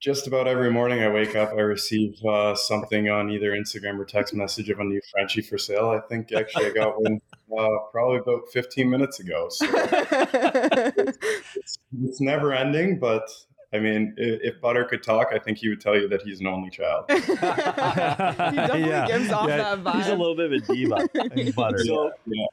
[0.03, 0.13] Yeah.
[0.13, 4.05] Just about every morning I wake up, I receive uh, something on either Instagram or
[4.05, 5.89] text message of a new Frenchie for sale.
[5.89, 7.19] I think actually I got one
[7.57, 9.47] uh, probably about 15 minutes ago.
[9.49, 11.17] So it's,
[11.55, 13.27] it's, it's, never ending, but
[13.73, 16.47] I mean, if Butter could talk, I think he would tell you that he's an
[16.47, 17.05] only child.
[17.11, 19.07] he definitely yeah.
[19.07, 19.57] gives off yeah.
[19.57, 19.95] that vibe.
[19.95, 21.07] He's a little bit of a diva.
[21.55, 21.79] Butter.
[21.85, 22.45] So, yeah.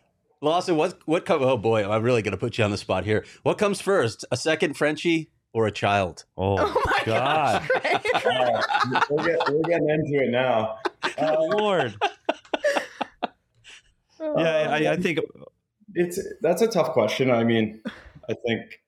[0.43, 1.43] Lawson, what what come?
[1.43, 3.27] Oh boy, I'm really going to put you on the spot here.
[3.43, 6.25] What comes first, a second Frenchie or a child?
[6.39, 7.69] Oh, oh my God!
[8.25, 8.63] uh,
[9.11, 10.79] we're, get, we're, getting into it now.
[11.19, 11.95] Uh, Lord.
[14.21, 15.21] yeah, I, I think
[15.95, 17.31] it's that's a tough question.
[17.31, 17.83] I mean,
[18.29, 18.81] I think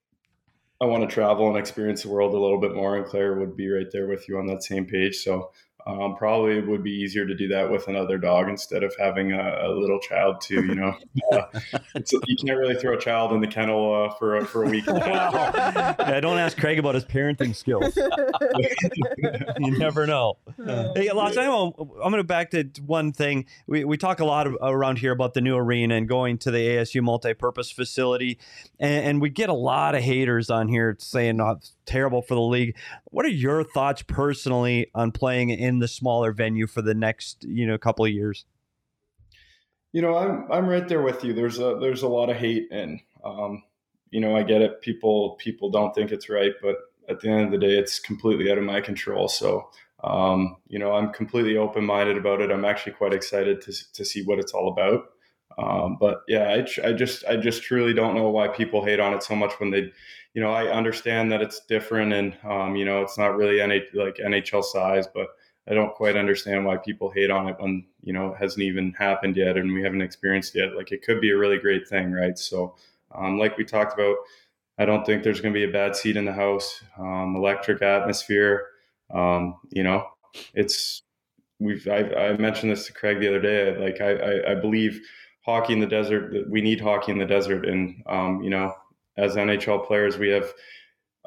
[0.81, 3.57] I want to travel and experience the world a little bit more, and Claire would
[3.57, 5.17] be right there with you on that same page.
[5.19, 5.53] So
[5.87, 9.33] um, probably it would be easier to do that with another dog instead of having
[9.33, 10.65] a, a little child too.
[10.65, 10.97] You know,
[11.33, 11.43] uh,
[12.27, 14.85] you can't really throw a child in the kennel uh, for a, for a week.
[14.89, 17.97] yeah, don't ask Craig about his parenting skills.
[19.59, 20.39] you never know.
[20.95, 23.47] Hey, Lots, I'm going to back to one thing.
[23.67, 26.51] We we talk a lot of, around here about the new arena and going to
[26.51, 28.39] the ASU multi-purpose facility,
[28.79, 32.35] and, and we get a lot of haters on here saying oh, it's terrible for
[32.35, 32.77] the league.
[33.05, 37.45] What are your thoughts personally on playing in in the smaller venue for the next
[37.45, 38.45] you know couple of years?
[39.93, 41.33] You know, I'm I'm right there with you.
[41.33, 43.63] There's a there's a lot of hate, and um,
[44.11, 44.81] you know, I get it.
[44.83, 46.77] People people don't think it's right, but
[47.09, 49.29] at the end of the day, it's completely out of my control.
[49.29, 49.69] So,
[50.05, 52.51] um, you know, I'm completely open minded about it.
[52.51, 55.05] I'm actually quite excited to to see what it's all about.
[55.59, 59.15] Um, but yeah, I, I just I just truly don't know why people hate on
[59.15, 59.93] it so much when they,
[60.35, 63.83] you know, I understand that it's different and um, you know it's not really any
[63.95, 65.29] like NHL size, but
[65.69, 68.93] I don't quite understand why people hate on it when you know it hasn't even
[68.93, 70.77] happened yet and we haven't experienced yet.
[70.77, 72.37] Like it could be a really great thing, right?
[72.37, 72.75] So,
[73.15, 74.17] um, like we talked about,
[74.79, 76.83] I don't think there's going to be a bad seat in the house.
[76.99, 78.67] Um, electric atmosphere,
[79.13, 80.07] um, you know,
[80.55, 81.03] it's
[81.61, 83.77] we've I, I, mentioned this to Craig the other day.
[83.77, 85.01] Like I, I, I believe
[85.45, 86.49] hockey in the desert.
[86.51, 88.75] We need hockey in the desert, and um, you know,
[89.17, 90.53] as NHL players, we have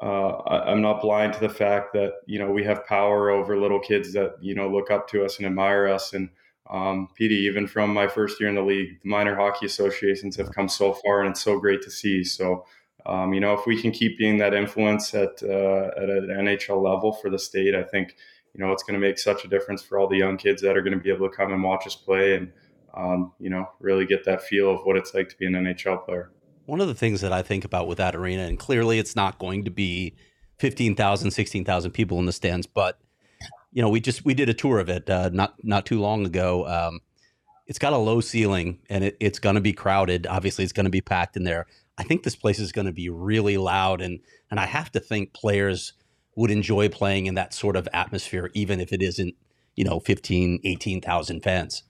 [0.02, 3.58] uh, I, am not blind to the fact that you know we have power over
[3.58, 6.12] little kids that you know look up to us and admire us.
[6.12, 6.28] And
[6.70, 10.52] um, Petey, even from my first year in the league, the minor hockey associations have
[10.52, 12.24] come so far, and it's so great to see.
[12.24, 12.66] So.
[13.04, 16.82] Um, you know, if we can keep being that influence at uh, at an NHL
[16.82, 18.16] level for the state, I think
[18.52, 20.76] you know it's going to make such a difference for all the young kids that
[20.76, 22.50] are going to be able to come and watch us play, and
[22.96, 26.04] um, you know, really get that feel of what it's like to be an NHL
[26.04, 26.32] player.
[26.66, 29.38] One of the things that I think about with that arena, and clearly it's not
[29.38, 30.14] going to be
[30.58, 32.98] 15,000, 16,000 people in the stands, but
[33.72, 36.24] you know, we just we did a tour of it uh, not not too long
[36.24, 36.66] ago.
[36.66, 37.00] Um,
[37.66, 40.26] it's got a low ceiling and it, it's going to be crowded.
[40.26, 41.66] Obviously, it's going to be packed in there.
[41.98, 45.00] I think this place is going to be really loud, and and I have to
[45.00, 45.92] think players
[46.36, 49.34] would enjoy playing in that sort of atmosphere, even if it isn't,
[49.74, 51.82] you know, 15, 18,000 fans.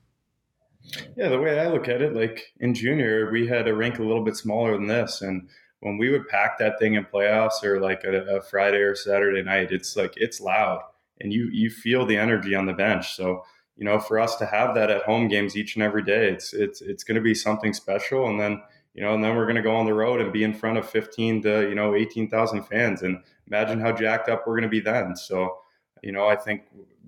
[1.17, 4.03] Yeah, the way I look at it, like in junior, we had a rink a
[4.03, 5.49] little bit smaller than this, and
[5.81, 9.43] when we would pack that thing in playoffs or like a, a Friday or Saturday
[9.43, 10.81] night, it's like it's loud
[11.21, 13.15] and you you feel the energy on the bench.
[13.15, 13.45] So
[13.77, 16.53] you know, for us to have that at home games each and every day, it's
[16.53, 18.29] it's it's going to be something special.
[18.29, 18.63] And then
[18.95, 20.79] you know, and then we're going to go on the road and be in front
[20.79, 24.69] of 15 to you know 18,000 fans, and imagine how jacked up we're going to
[24.69, 25.17] be then.
[25.17, 25.59] So
[26.03, 26.63] you know, I think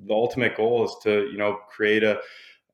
[0.06, 2.20] the ultimate goal is to you know create a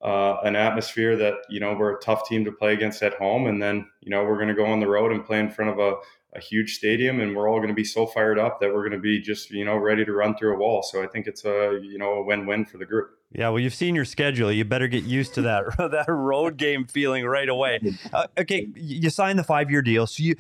[0.05, 3.47] uh, an atmosphere that you know we're a tough team to play against at home,
[3.47, 5.71] and then you know we're going to go on the road and play in front
[5.71, 5.95] of a,
[6.37, 8.93] a huge stadium, and we're all going to be so fired up that we're going
[8.93, 10.83] to be just you know ready to run through a wall.
[10.83, 13.13] So I think it's a you know a win-win for the group.
[13.33, 14.53] Yeah, well, you've seen your schedule.
[14.53, 17.81] You better get used to that that road game feeling right away.
[18.13, 20.37] Uh, okay, you signed the five-year deal, so you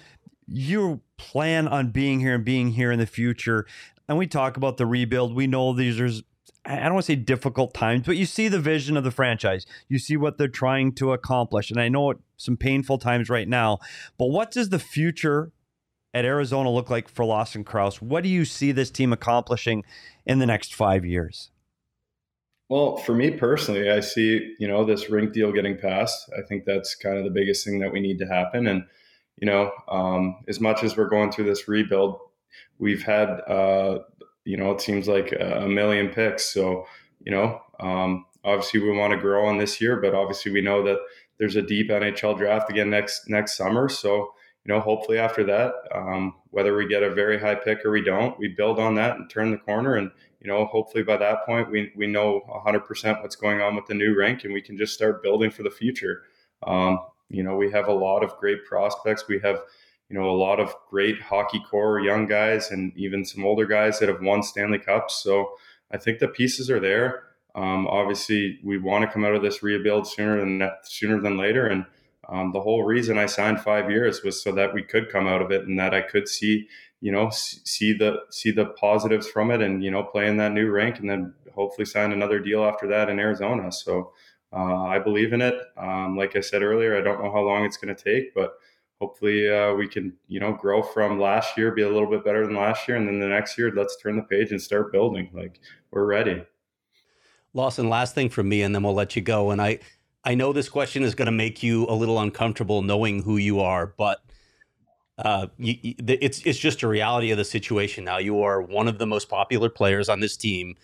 [0.46, 3.66] you plan on being here and being here in the future.
[4.06, 5.34] And we talk about the rebuild.
[5.34, 6.10] We know these are
[6.66, 9.66] I don't want to say difficult times, but you see the vision of the franchise.
[9.88, 11.70] You see what they're trying to accomplish.
[11.70, 13.78] And I know some painful times right now,
[14.18, 15.52] but what does the future
[16.14, 18.00] at Arizona look like for Lawson Crouse?
[18.00, 19.84] What do you see this team accomplishing
[20.24, 21.50] in the next five years?
[22.70, 26.30] Well, for me personally, I see, you know, this rink deal getting passed.
[26.36, 28.66] I think that's kind of the biggest thing that we need to happen.
[28.66, 28.84] And,
[29.36, 32.18] you know, um, as much as we're going through this rebuild,
[32.78, 33.98] we've had uh,
[34.44, 36.44] you know, it seems like a million picks.
[36.52, 36.86] So,
[37.24, 40.82] you know, um, obviously we want to grow on this year, but obviously we know
[40.84, 40.98] that
[41.38, 43.88] there's a deep NHL draft again next next summer.
[43.88, 47.90] So, you know, hopefully after that, um, whether we get a very high pick or
[47.90, 49.96] we don't, we build on that and turn the corner.
[49.96, 53.86] And you know, hopefully by that point, we we know 100% what's going on with
[53.86, 56.24] the new rank, and we can just start building for the future.
[56.66, 56.98] Um,
[57.30, 59.26] you know, we have a lot of great prospects.
[59.26, 59.60] We have
[60.14, 63.98] you know, a lot of great hockey core young guys and even some older guys
[63.98, 65.20] that have won Stanley Cups.
[65.20, 65.54] So
[65.90, 67.24] I think the pieces are there.
[67.56, 71.66] Um, obviously, we want to come out of this rebuild sooner than sooner than later,
[71.66, 71.84] and
[72.28, 75.42] um, the whole reason I signed five years was so that we could come out
[75.42, 76.68] of it and that I could see,
[77.00, 80.52] you know, see the see the positives from it, and you know, play in that
[80.52, 83.70] new rank, and then hopefully sign another deal after that in Arizona.
[83.72, 84.12] So
[84.52, 85.56] uh, I believe in it.
[85.76, 88.54] Um, like I said earlier, I don't know how long it's going to take, but
[89.00, 92.46] hopefully uh, we can you know grow from last year be a little bit better
[92.46, 95.28] than last year and then the next year let's turn the page and start building
[95.32, 96.44] like we're ready
[97.52, 99.78] lawson last thing from me and then we'll let you go and i
[100.24, 103.60] i know this question is going to make you a little uncomfortable knowing who you
[103.60, 104.20] are but
[105.18, 108.18] uh, you, it's it's just a reality of the situation now.
[108.18, 110.76] You are one of the most popular players on this team.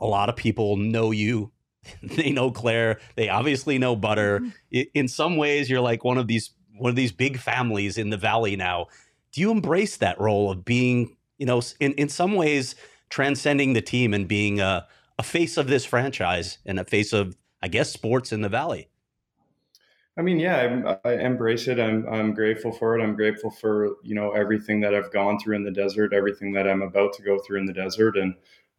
[0.00, 1.50] A lot of people know you.
[2.02, 3.00] they know Claire.
[3.16, 4.40] They obviously know Butter.
[4.40, 4.80] Mm-hmm.
[4.94, 8.16] In some ways, you're like one of these one of these big families in the
[8.16, 8.86] valley now.
[9.32, 12.74] Do you embrace that role of being, you know, in, in some ways
[13.10, 14.86] transcending the team and being a,
[15.18, 18.88] a face of this franchise and a face of, I guess, sports in the valley?
[20.18, 21.78] I mean, yeah, I, I, embrace it.
[21.78, 23.02] I'm I'm grateful for it.
[23.02, 26.66] I'm grateful for you know everything that I've gone through in the desert, everything that
[26.66, 28.34] I'm about to go through in the desert, and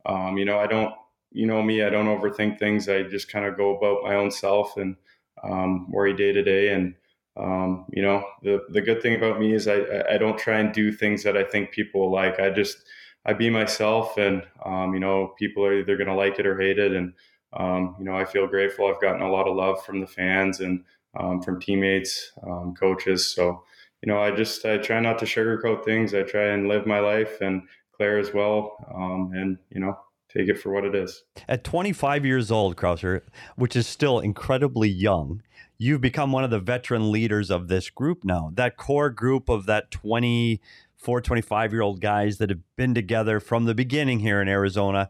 [0.07, 0.93] um, you know, I don't,
[1.31, 2.89] you know me, I don't overthink things.
[2.89, 4.95] I just kind of go about my own self and
[5.43, 6.95] um, worry day to day, and
[7.37, 10.73] um, you know, the the good thing about me is I I don't try and
[10.73, 12.39] do things that I think people like.
[12.39, 12.77] I just
[13.25, 16.59] I be myself, and um, you know, people are either going to like it or
[16.59, 16.93] hate it.
[16.93, 17.13] And
[17.53, 18.87] um, you know, I feel grateful.
[18.87, 20.83] I've gotten a lot of love from the fans and
[21.19, 23.33] um, from teammates, um, coaches.
[23.33, 23.63] So
[24.01, 26.13] you know, I just I try not to sugarcoat things.
[26.13, 27.63] I try and live my life, and
[27.95, 28.77] Claire as well.
[28.95, 29.97] Um, and you know,
[30.35, 31.23] take it for what it is.
[31.47, 33.23] At 25 years old, Crouser,
[33.55, 35.41] which is still incredibly young,
[35.77, 38.51] you've become one of the veteran leaders of this group now.
[38.53, 43.65] That core group of that 24, 25 year old guys that have been together from
[43.65, 45.09] the beginning here in Arizona.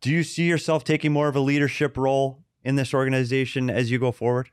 [0.00, 3.98] Do you see yourself taking more of a leadership role in this organization as you
[3.98, 4.50] go forward?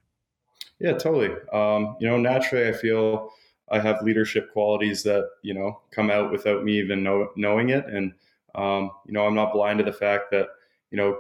[0.79, 1.33] Yeah, totally.
[1.51, 3.31] Um, you know, naturally, I feel
[3.69, 7.85] I have leadership qualities that you know come out without me even know, knowing it,
[7.85, 8.13] and
[8.55, 10.47] um, you know, I'm not blind to the fact that
[10.91, 11.17] you know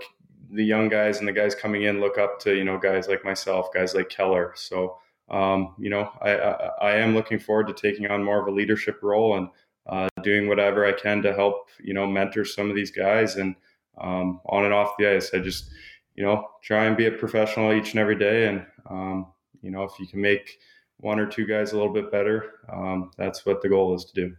[0.51, 3.23] the young guys and the guys coming in look up to you know guys like
[3.23, 4.53] myself, guys like Keller.
[4.55, 4.97] So
[5.29, 8.55] um, you know, I, I, I am looking forward to taking on more of a
[8.55, 9.49] leadership role and
[9.87, 13.55] uh, doing whatever I can to help you know mentor some of these guys and
[13.99, 15.33] um, on and off the ice.
[15.33, 15.69] I just
[16.15, 19.27] you know try and be a professional each and every day, and um,
[19.61, 20.59] you know if you can make
[20.97, 24.13] one or two guys a little bit better, um, that's what the goal is to
[24.13, 24.35] do.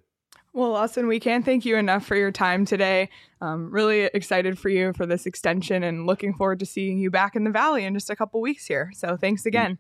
[0.52, 3.10] Well, Lawson, we can't thank you enough for your time today.
[3.40, 7.36] Um, really excited for you for this extension and looking forward to seeing you back
[7.36, 8.90] in the Valley in just a couple weeks here.
[8.94, 9.78] So thanks again.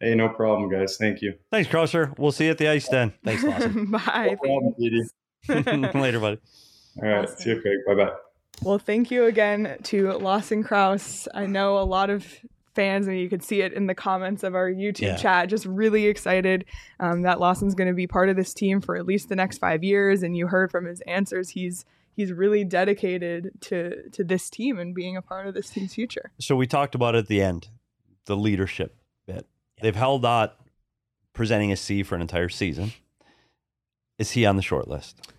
[0.00, 0.96] Hey, no problem, guys.
[0.98, 1.34] Thank you.
[1.50, 2.12] Thanks, Crouser.
[2.18, 3.14] We'll see you at the ice then.
[3.24, 3.90] Thanks, Lawson.
[3.90, 4.36] Bye.
[4.42, 4.74] No problem,
[6.02, 6.40] Later, buddy.
[7.02, 7.24] All right.
[7.24, 7.38] Awesome.
[7.38, 7.78] See you, Craig.
[7.86, 8.12] Bye bye.
[8.62, 11.26] Well, thank you again to Lawson Crouse.
[11.34, 12.26] I know a lot of
[12.74, 15.16] fans, and you could see it in the comments of our YouTube Yeah.
[15.16, 15.48] chat.
[15.48, 16.64] Just really excited
[17.00, 19.58] um, that Lawson's going to be part of this team for at least the next
[19.58, 20.22] five years.
[20.22, 21.84] And you heard from his answers, he's
[22.16, 26.30] he's really dedicated to to this team and being a part of this team's future.
[26.38, 27.68] So we talked about at the end
[28.26, 29.46] the leadership bit.
[29.82, 30.54] They've held out
[31.32, 32.92] presenting a C for an entire season.
[34.18, 35.32] Is he on the short list?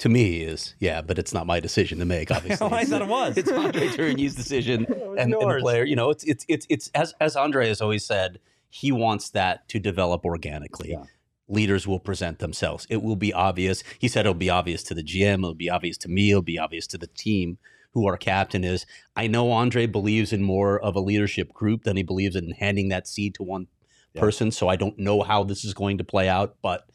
[0.00, 2.30] To me, is yeah, but it's not my decision to make.
[2.36, 3.36] Obviously, I It's- thought it was.
[3.38, 4.84] It's Andre Tourigny's decision,
[5.18, 5.84] and, and the player.
[5.84, 9.66] You know, it's it's it's it's as as Andre has always said, he wants that
[9.70, 10.90] to develop organically.
[10.90, 11.04] Yeah.
[11.48, 12.86] Leaders will present themselves.
[12.90, 13.84] It will be obvious.
[13.98, 15.38] He said it'll be obvious to the GM.
[15.38, 16.30] It'll be obvious to me.
[16.30, 17.58] It'll be obvious to the team
[17.92, 18.84] who our captain is.
[19.14, 22.88] I know Andre believes in more of a leadership group than he believes in handing
[22.90, 23.68] that seed to one
[24.12, 24.20] Yeah.
[24.22, 24.50] person.
[24.50, 26.90] So I don't know how this is going to play out, but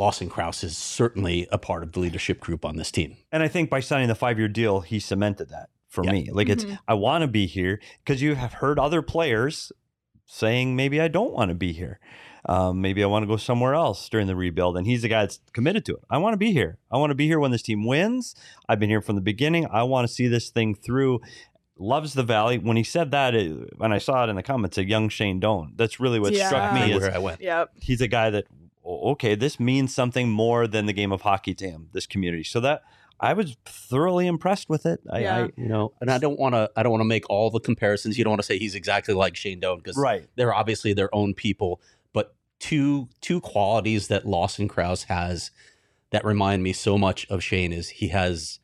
[0.00, 3.18] Lawson Crouse is certainly a part of the leadership group on this team.
[3.30, 6.12] And I think by signing the five year deal, he cemented that for Yeah.
[6.12, 6.30] me.
[6.32, 6.78] Like it's Mhm.
[6.88, 9.70] I want to be here because you have heard other players
[10.24, 12.00] saying maybe I don't want to be here.
[12.48, 14.78] Um, maybe I want to go somewhere else during the rebuild.
[14.78, 16.00] And he's the guy that's committed to it.
[16.08, 16.78] I want to be here.
[16.90, 18.34] I want to be here when this team wins.
[18.70, 19.66] I've been here from the beginning.
[19.70, 21.20] I want to see this thing through.
[21.78, 22.56] Loves the valley.
[22.58, 25.40] When he said that, it, when I saw it in the comments, a young Shane
[25.40, 25.72] Doan.
[25.76, 26.92] That's really what struck me.
[26.92, 27.40] Is where I went.
[27.42, 27.70] Yep.
[27.80, 31.54] he's a guy that o- okay, this means something more than the game of hockey
[31.54, 32.44] to him, this community.
[32.44, 32.82] So that
[33.20, 35.00] I was thoroughly impressed with it.
[35.10, 35.36] I, Yeah.
[35.36, 37.60] I you know and i don't want to i don't want to make all the
[37.60, 40.26] comparisons you don't want to say he's exactly like shane doan because right.
[40.36, 41.80] they're obviously their own people
[42.12, 45.50] but two two qualities that lawson crouse has
[46.10, 48.58] that remind me so much of shane is he has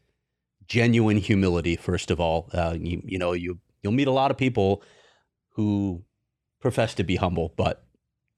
[0.66, 4.36] genuine humility first of all uh, you, you know you you'll meet a lot of
[4.36, 4.82] people
[5.50, 6.02] who
[6.60, 7.85] profess to be humble but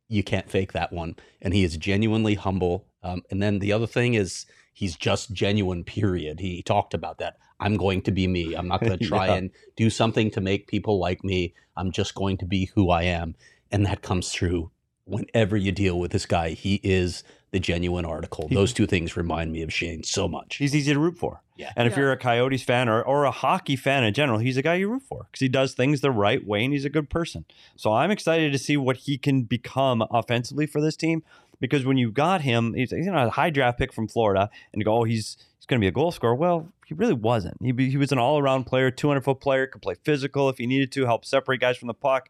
[0.08, 1.16] you can't fake that one.
[1.40, 2.86] And he is genuinely humble.
[3.02, 6.40] Um, and then the other thing is he's just genuine period.
[6.40, 7.36] He talked about that.
[7.60, 8.54] I'm going to be me.
[8.54, 9.34] I'm not going to try Yeah.
[9.34, 11.54] and do something to make people like me.
[11.76, 13.34] I'm just going to be who i am.
[13.70, 14.70] And that comes through
[15.08, 19.50] whenever you deal with this guy he is the genuine article those two things remind
[19.52, 21.42] me of shane so much He's easy to root for.
[21.56, 21.72] Yeah.
[21.74, 22.00] And if Yeah.
[22.00, 24.88] you're a Coyotes fan or, or a hockey fan in general, he's a guy you
[24.88, 27.44] root for because he does things the right way and he's a good person.
[27.74, 31.24] So I'm excited to see what he can become offensively for this team
[31.58, 34.80] because when you got him, he's you know a high draft pick from Florida, and
[34.80, 36.34] you go, oh, he's he's going to be a goal scorer.
[36.36, 37.56] Well, he really wasn't.
[37.60, 40.66] He, he was an all around player, 200 foot player, could play physical if he
[40.68, 42.28] needed to, help separate guys from the puck.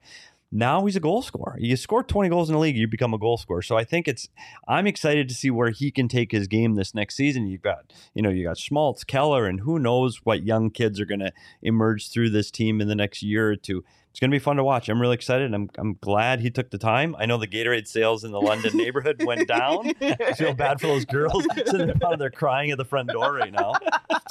[0.51, 1.57] Now he's a goal scorer.
[1.59, 3.61] You score 20 goals in the league, you become a goal scorer.
[3.61, 4.29] So I think it's
[4.67, 7.47] I'm excited to see where he can take his game this next season.
[7.47, 11.07] You've got, you know, you got Schmaltz, Keller, and who knows what young kids are
[11.07, 11.33] going to
[11.63, 13.85] emerge through this team in the next year or two.
[14.19, 14.89] It's going to be fun to watch.
[14.89, 15.55] I'm really excited.
[15.55, 17.15] I'm, I'm glad he took the time.
[17.21, 19.93] I know the Gatorade sales in the London neighborhood went down.
[20.01, 23.53] I feel bad for those girls sitting down there crying at the front door right
[23.53, 23.75] now.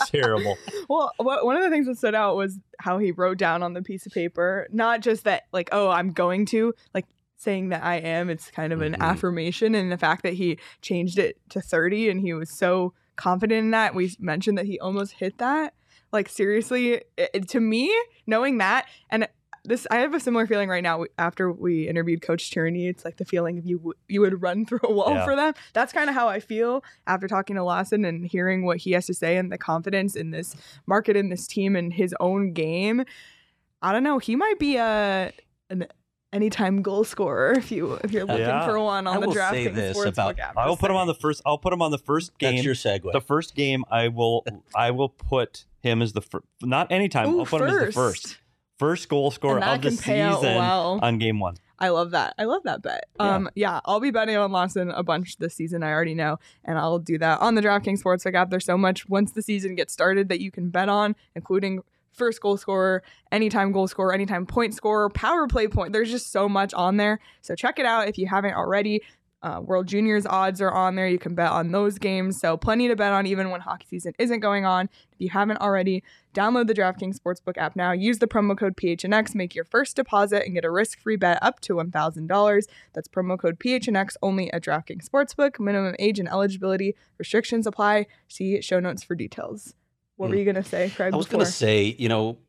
[0.08, 0.58] Terrible.
[0.90, 3.72] Well, what, one of the things that stood out was how he wrote down on
[3.72, 7.06] the piece of paper, not just that, like, oh, I'm going to, like,
[7.38, 8.30] saying that I am.
[8.30, 9.00] It's kind of an Mhm.
[9.00, 9.74] affirmation.
[9.74, 13.72] And the fact that he changed it to 30 and he was so confident in
[13.72, 13.96] that.
[13.96, 15.74] We mentioned that he almost hit that.
[16.12, 17.96] Like, seriously, it, it- to me,
[18.26, 19.30] knowing that, and
[19.68, 22.90] this, I have a similar feeling right now after we interviewed Coach Tourigny.
[22.90, 25.26] It's like the feeling of you you would run through a wall Yeah.
[25.26, 25.54] for them.
[25.74, 29.06] That's kind of how I feel after talking to Lawson and hearing what he has
[29.08, 30.56] to say and the confidence in this
[30.88, 33.04] market in this team and his own game.
[33.82, 34.18] I don't know.
[34.18, 35.32] He might be a
[35.70, 35.86] an
[36.34, 38.66] anytime goal scorer if you if you're looking Yeah.
[38.66, 40.58] for one on I the will say this about- app.
[40.58, 41.42] I will put him on the first.
[41.46, 42.56] I'll put him on the first game.
[42.56, 46.46] that's your segue the first game I will I will put him as the first
[46.62, 48.38] not anytime Ooh, I'll put him as the first
[48.78, 51.00] first goal scorer of the can pay out season well.
[51.02, 51.58] on game one.
[51.80, 52.34] I love that.
[52.40, 53.06] I love that bet.
[53.20, 53.36] Yeah.
[53.36, 55.84] Um, yeah, I'll be betting on Lawson a bunch this season.
[55.84, 58.50] I already know, and I'll do that on the DraftKings Sportsbook app.
[58.50, 61.82] There's so much once the season gets started that you can bet on, including
[62.18, 65.94] first goal scorer, anytime goal scorer, anytime point scorer, power play point.
[65.94, 67.20] There's just so much on there.
[67.42, 69.04] So check it out if you haven't already.
[69.44, 71.08] Uh, World Juniors odds are on there.
[71.08, 72.40] You can bet on those games.
[72.40, 74.90] So plenty to bet on even when hockey season isn't going on.
[75.12, 77.92] If you haven't already, download the DraftKings Sportsbook app now.
[77.92, 81.60] Use the promo code PHNX, make your first deposit, and get a risk-free bet up
[81.62, 82.64] to $1,000.
[82.94, 85.60] That's promo code PHNX only at DraftKings Sportsbook.
[85.60, 88.08] Minimum age and eligibility restrictions apply.
[88.28, 89.76] See show notes for details.
[90.16, 90.40] What were Hmm.
[90.40, 91.14] you gonna say, Craig?
[91.14, 92.40] I was going to say, you know,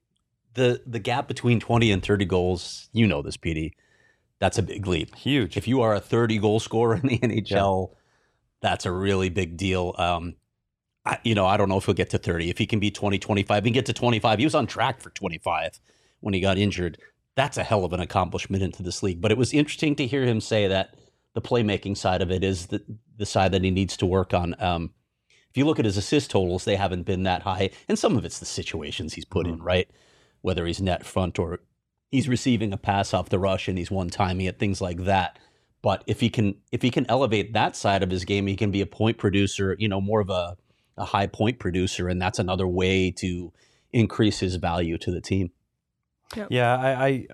[0.55, 3.75] the the gap between 20 and 30 goals, you know this, Petey.
[4.41, 5.15] That's a big leap.
[5.17, 5.57] Huge.
[5.57, 7.91] If you are a 30 goal scorer in the NHL,
[8.61, 9.95] that's a really big deal.
[9.99, 10.37] Um,
[11.05, 12.51] I, you know, I don't know if he'll get to 30.
[12.51, 14.39] If he can be 20, 25, he can get to 25.
[14.39, 15.81] He was on track for 25
[16.21, 16.99] when he got injured.
[17.35, 19.21] That's a hell of an accomplishment into this league.
[19.21, 20.95] But it was interesting to hear him say that
[21.35, 22.83] the playmaking side of it is the,
[23.17, 24.55] the side that he needs to work on.
[24.59, 24.91] Um,
[25.51, 27.71] if you look at his assist totals, they haven't been that high.
[27.89, 29.89] And some of it's the situations he's put in, right?
[30.43, 31.61] Whether he's net front or
[32.11, 35.39] he's receiving a pass off the rush and he's one timing it, things like that.
[35.83, 38.71] But if he can if he can elevate that side of his game, he can
[38.71, 40.57] be a point producer, you know, more of a,
[40.97, 43.53] a high point producer, and that's another way to
[43.93, 45.51] increase his value to the team.
[46.51, 47.27] Yeah, I, I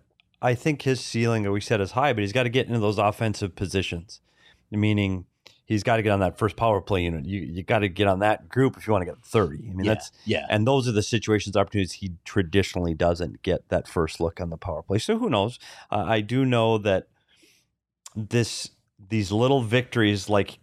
[0.42, 2.98] I think his ceiling, we said, is high, but he's got to get into those
[2.98, 4.20] offensive positions,
[4.70, 5.24] meaning
[5.64, 7.24] he's got to get on that first power play unit.
[7.24, 9.68] You you got to get on that group if you want to get thirty.
[9.70, 13.68] I mean, yeah, that's yeah, and those are the situations, opportunities he traditionally doesn't get
[13.68, 14.98] that first look on the power play.
[14.98, 15.58] So who knows?
[15.90, 17.08] Uh, I do know that
[18.14, 18.70] this
[19.08, 20.58] these little victories like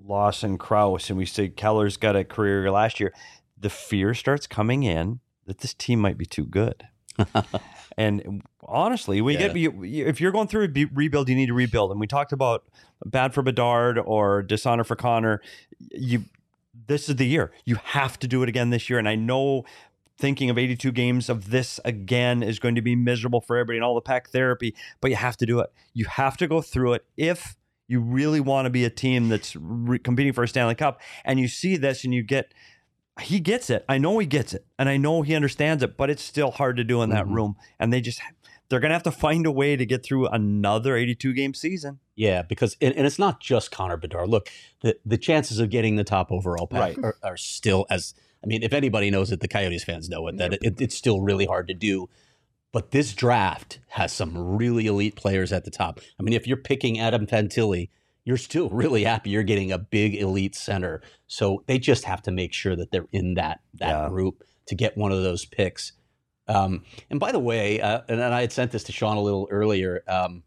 [0.00, 3.12] Lawson Crouse and we say Keller's got a career last year.
[3.58, 6.84] The fear starts coming in that this team might be too good.
[7.96, 9.48] and honestly, you Yeah.
[9.52, 11.90] get if you're going through a rebuild, you need to rebuild.
[11.90, 12.64] And we talked about
[13.04, 15.40] bad for Bedard or dishonor for Connor.
[15.90, 16.24] You,
[16.86, 17.52] this is the year.
[17.64, 18.98] You have to do it again this year.
[18.98, 19.64] And I know
[20.18, 23.84] thinking of 82 games of this again is going to be miserable for everybody and
[23.84, 25.70] all the pack therapy, but you have to do it.
[25.94, 27.56] You have to go through it if
[27.86, 31.00] you really want to be a team that's re- competing for a Stanley Cup.
[31.24, 32.52] And you see this and you get
[33.20, 33.84] he gets it.
[33.88, 36.76] I know he gets it, and I know he understands it, but it's still hard
[36.76, 37.34] to do in that Mhm.
[37.34, 37.56] room.
[37.80, 38.20] And they just
[38.68, 41.98] they're gonna have to find a way to get through another 82 game season.
[42.16, 44.28] Yeah, because and, and it's not just Connor Bedard.
[44.28, 44.48] Look,
[44.82, 46.98] the the chances of getting the top overall pack Right.
[47.04, 50.36] are, are still as I mean, if anybody knows it, the Coyotes fans know it
[50.38, 52.08] that it, it's still really hard to do.
[52.70, 56.00] But this draft has some really elite players at the top.
[56.20, 57.88] I mean, if you're picking Adam Fantilli,
[58.24, 61.00] you're still really happy you're getting a big elite center.
[61.26, 64.08] So they just have to make sure that they're in that that Yeah.
[64.08, 65.92] group to get one of those picks.
[66.48, 69.22] Um, and by the way, uh, and, and I had sent this to Sean a
[69.22, 70.02] little earlier.
[70.08, 70.42] Um,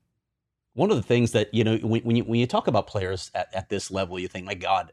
[0.73, 3.29] one of the things that you know when, when you when you talk about players
[3.35, 4.91] at, at this level, you think, my God,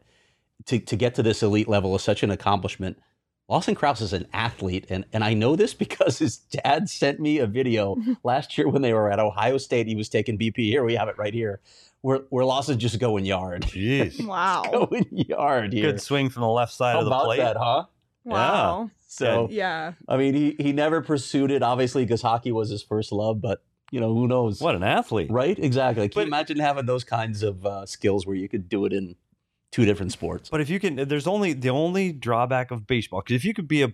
[0.65, 2.97] to to get to this elite level is such an accomplishment.
[3.47, 7.39] Lawson Crouse is an athlete, and and I know this because his dad sent me
[7.39, 9.87] a video last year when they were at Ohio State.
[9.87, 10.57] He was taking BP.
[10.57, 11.61] Here we have it right here,
[12.01, 14.23] where where Lawson's just going yard, Jeez.
[14.27, 14.63] Wow.
[14.71, 15.91] going yard here.
[15.93, 17.37] Good swing from the left side How of the about plate.
[17.37, 17.85] that, huh?
[18.25, 18.89] Wow.
[19.07, 19.93] So Yeah.
[20.07, 23.41] I mean, he he never pursued it, obviously, because hockey was his first love.
[23.41, 24.61] But you know, who knows?
[24.61, 25.31] What an athlete.
[25.31, 25.57] Right?
[25.57, 26.09] Exactly.
[26.09, 28.93] Can But- you imagine having those kinds of uh, skills where you could do it
[28.93, 29.15] in
[29.71, 30.49] two different sports?
[30.49, 33.67] But if you can, there's only the only drawback of baseball because if you could
[33.67, 33.91] be a,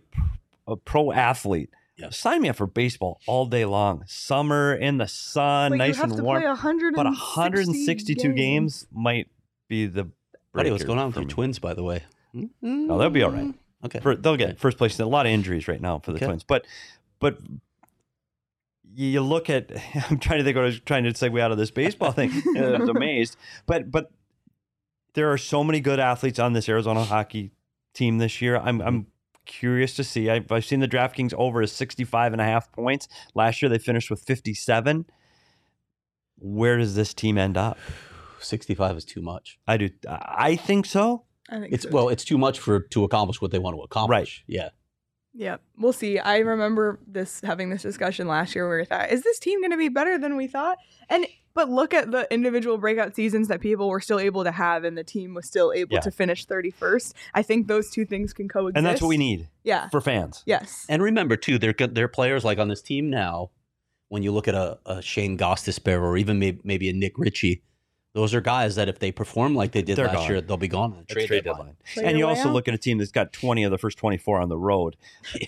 [0.68, 2.10] a pro athlete, Yeah.
[2.10, 4.04] sign me up for baseball all day long.
[4.06, 6.42] Summer in the sun, But nice you have and to warm.
[6.42, 8.88] play 160 But 162 games.
[8.92, 9.30] might
[9.70, 10.10] be the.
[10.54, 12.04] Buddy, what's going on with for your twins, by the way?
[12.36, 13.54] oh, they'll be all right.
[13.84, 14.00] Okay.
[14.00, 14.58] For, they'll get Okay.
[14.58, 15.00] first place.
[15.00, 16.26] A lot of injuries right now for the Okay.
[16.28, 16.66] Twins, but
[17.20, 17.38] but
[18.94, 19.72] you look at.
[20.10, 20.56] I'm trying to think.
[20.56, 22.32] What I was trying to segue out of this baseball thing.
[22.58, 24.12] I was amazed, but but
[25.14, 27.52] there are so many good athletes on this Arizona hockey
[27.94, 28.58] team this year.
[28.58, 29.08] I'm I'm
[29.46, 30.30] curious to see.
[30.30, 33.08] I've, I've seen the DraftKings over is 65 and a half points.
[33.36, 35.06] Last year they finished with 57.
[36.38, 37.78] Where does this team end up?
[38.40, 39.58] 65 is too much.
[39.68, 39.90] I do.
[40.10, 41.24] I think so.
[41.50, 43.82] I think It's so, well, it's too much for to accomplish what they want to
[43.82, 44.44] accomplish.
[44.48, 44.56] Right.
[44.56, 44.70] Yeah.
[45.38, 46.18] Yeah, we'll see.
[46.18, 49.72] I remember this having this discussion last year where we thought, is this team going
[49.72, 50.78] to be better than we thought?
[51.10, 54.84] And but look at the individual breakout seasons that people were still able to have,
[54.84, 56.00] and the team was still able Yeah.
[56.02, 57.14] to finish 31st.
[57.34, 58.78] I think those two things can coexist.
[58.78, 59.88] And that's what we need Yeah.
[59.90, 60.42] for fans.
[60.46, 60.86] Yes.
[60.90, 63.52] And remember too, they're good- they're players like on this team now.
[64.10, 67.62] When you look at a, a Shane Gostisbehere or even maybe, maybe a Nick Ritchie,
[68.16, 70.30] those are guys that if they perform like they did They're last gone.
[70.30, 71.76] year, they'll be gone on the trade, trade deadline.
[71.94, 72.10] deadline.
[72.10, 72.54] And you also out.
[72.54, 74.96] look at a team that's got 20 of the first 24 on the road.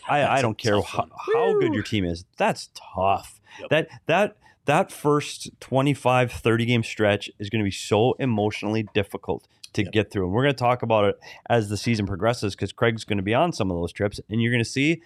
[0.07, 2.25] I, I don't care how, how good your team is.
[2.37, 3.39] That's tough.
[3.61, 3.69] Yep.
[3.69, 9.47] That that that first 25 30 game stretch is going to be so emotionally difficult
[9.71, 9.91] to Yep.
[9.93, 10.25] get through.
[10.25, 11.17] And we're going to talk about it
[11.49, 14.41] as the season progresses cuz Craig's going to be on some of those trips and
[14.41, 15.01] you're going to see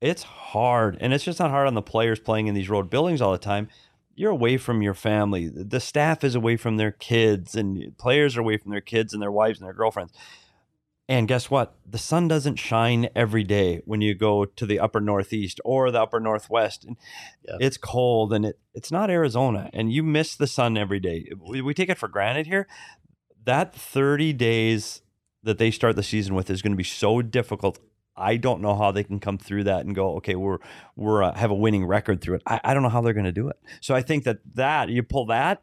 [0.00, 0.96] it's hard.
[1.00, 3.36] And it's just not hard on the players playing in these road buildings all the
[3.38, 3.68] time.
[4.18, 5.48] You're away from your family.
[5.48, 9.22] The staff is away from their kids and players are away from their kids and
[9.22, 10.12] their wives and their girlfriends.
[11.08, 11.76] And guess what?
[11.88, 16.02] The sun doesn't shine every day when you go to the upper northeast or the
[16.02, 16.84] upper northwest.
[16.84, 16.96] And
[17.46, 17.58] Yeah.
[17.60, 19.70] It's cold and it, it's not Arizona.
[19.72, 21.30] And you miss the sun every day.
[21.38, 22.66] We, we take it for granted here.
[23.44, 25.00] That 30 days
[25.44, 27.78] that they start the season with is going to be so difficult.
[28.18, 30.58] I don't know how they can come through that and go, okay, we're
[30.96, 32.42] we're uh, have a winning record through it.
[32.46, 33.56] I, I don't know how they're going to do it.
[33.80, 35.62] So I think that that you pull that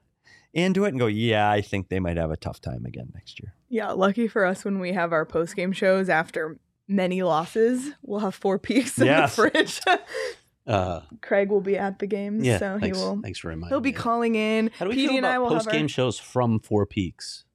[0.53, 3.39] into it and go, yeah, I think they might have a tough time again next
[3.41, 3.53] year.
[3.69, 3.91] Yeah.
[3.91, 8.35] Lucky for us when we have our post game shows after many losses, we'll have
[8.35, 9.35] four peaks in Yes.
[9.35, 9.81] the fridge.
[10.67, 13.21] Uh, Craig will be at the games, yeah, so he thanks, will.
[13.21, 13.93] thanks for reminding He'll be me.
[13.93, 14.71] calling in.
[14.79, 16.87] How do we Petey feel and I about will post game our- shows from Four
[16.87, 17.45] Peaks?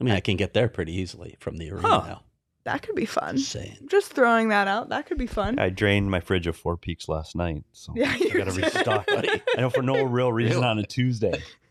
[0.00, 2.04] I mean, I can get there pretty easily from the arena Huh.
[2.06, 2.22] now.
[2.64, 3.38] That could be fun.
[3.38, 3.76] Just saying.
[3.90, 4.90] Just throwing that out.
[4.90, 5.58] That could be fun.
[5.58, 8.52] I drained my fridge of Four Peaks last night, so Yeah, I you got to
[8.52, 8.64] did.
[8.64, 9.06] restock.
[9.08, 11.42] I know for no real reason on a Tuesday.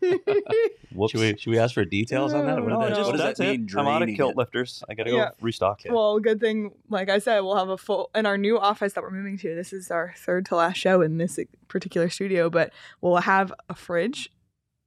[0.92, 1.12] Whoops.
[1.12, 2.56] Should we should we ask for details on that?
[2.60, 3.58] What, No, did No, that, just what does that's that it.
[3.60, 3.68] mean?
[3.78, 4.36] I'm out of kilt it?
[4.36, 4.82] lifters.
[4.88, 5.30] I got to go Yeah.
[5.40, 5.84] restock.
[5.84, 5.92] It.
[5.92, 9.02] Well, good thing, like I said, we'll have a full in our new office that
[9.04, 9.54] we're moving to.
[9.54, 11.38] This is our third to last show in this
[11.68, 14.30] particular studio, but we'll have a fridge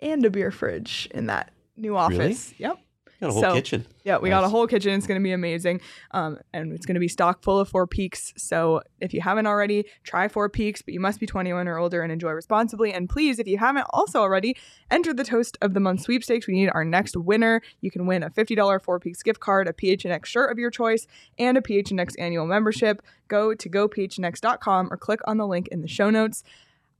[0.01, 2.53] and a beer fridge in that new office.
[2.57, 2.79] Yep.
[3.21, 3.85] Got a whole So- kitchen.
[4.03, 4.93] Yeah, we got a whole kitchen.
[4.95, 5.79] It's going to be amazing.
[6.11, 8.33] Um, and it's going to be stock full of Four Peaks.
[8.35, 12.01] So if you haven't already, try Four Peaks, but you must be 21 or older
[12.01, 12.91] and enjoy responsibly.
[12.91, 14.57] And please, if you haven't also already,
[14.91, 16.47] enter the Toast of the Month sweepstakes.
[16.47, 17.61] We need our next winner.
[17.79, 21.07] You can win a $50 Four Peaks gift card, a PHNX shirt of your choice,
[21.39, 23.01] and a PHNX annual membership.
[23.29, 26.43] Go to gophnx.com or click on the link in the show notes.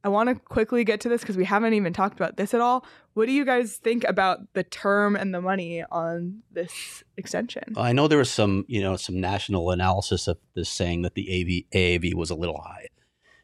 [0.04, 2.60] I want to quickly get to this because we haven't even talked about this at
[2.60, 2.86] all.
[3.14, 7.64] What do you guys think about the term and the money on this extension?
[7.78, 11.30] I know there was some, you know, some national analysis of this saying that the
[11.30, 12.88] AV, AAV was a little high.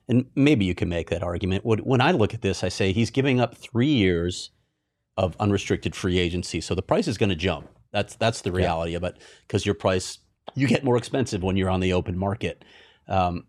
[0.09, 1.63] And maybe you can make that argument.
[1.63, 4.49] When when I look at this, I say he's giving up three years
[5.15, 6.61] of unrestricted free agency.
[6.61, 7.69] So the price is going to jump.
[7.91, 10.17] That's that's the reality of it because your price
[10.55, 12.65] you get more expensive when you're on the open market.
[13.07, 13.45] Um,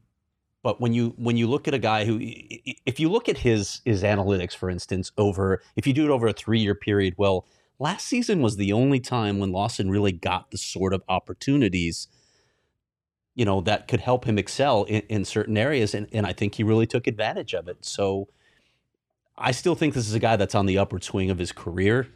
[0.63, 3.81] but when you when you look at a guy who, if you look at his
[3.85, 7.47] his analytics, for instance, over if you do it over a three year period, well,
[7.79, 12.09] last season was the only time when Lawson really got the sort of opportunities,
[13.35, 16.57] you know, that could help him excel in, in certain areas, and and I think
[16.57, 17.85] he really took advantage of it.
[17.85, 18.29] So,
[19.39, 22.09] I still think this is a guy that's on the upward swing of his career.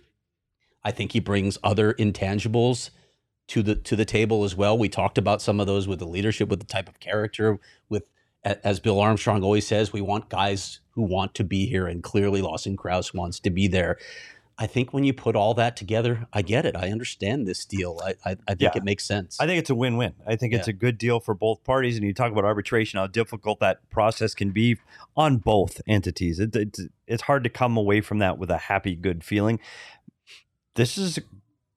[0.85, 2.91] I think he brings other intangibles
[3.49, 4.77] to the to the table as well.
[4.77, 8.11] We talked about some of those with the leadership, with the type of character, with
[8.45, 12.41] as Bill Armstrong always says, we want guys who want to be here, and clearly
[12.43, 13.99] Lawson Crouse wants to be there.
[14.57, 16.77] I think when you put all that together, I get it.
[16.77, 18.01] I understand this deal.
[18.05, 18.77] I I, I think Yeah.
[18.77, 19.41] it makes sense.
[19.41, 20.15] I think it's a win-win.
[20.27, 20.75] I think it's Yeah.
[20.75, 21.97] a good deal for both parties.
[21.97, 24.77] And you talk about arbitration, how difficult that process can be
[25.17, 26.39] on both entities.
[26.39, 29.59] It, it's it's hard to come away from that with a happy, good feeling.
[30.77, 31.19] This is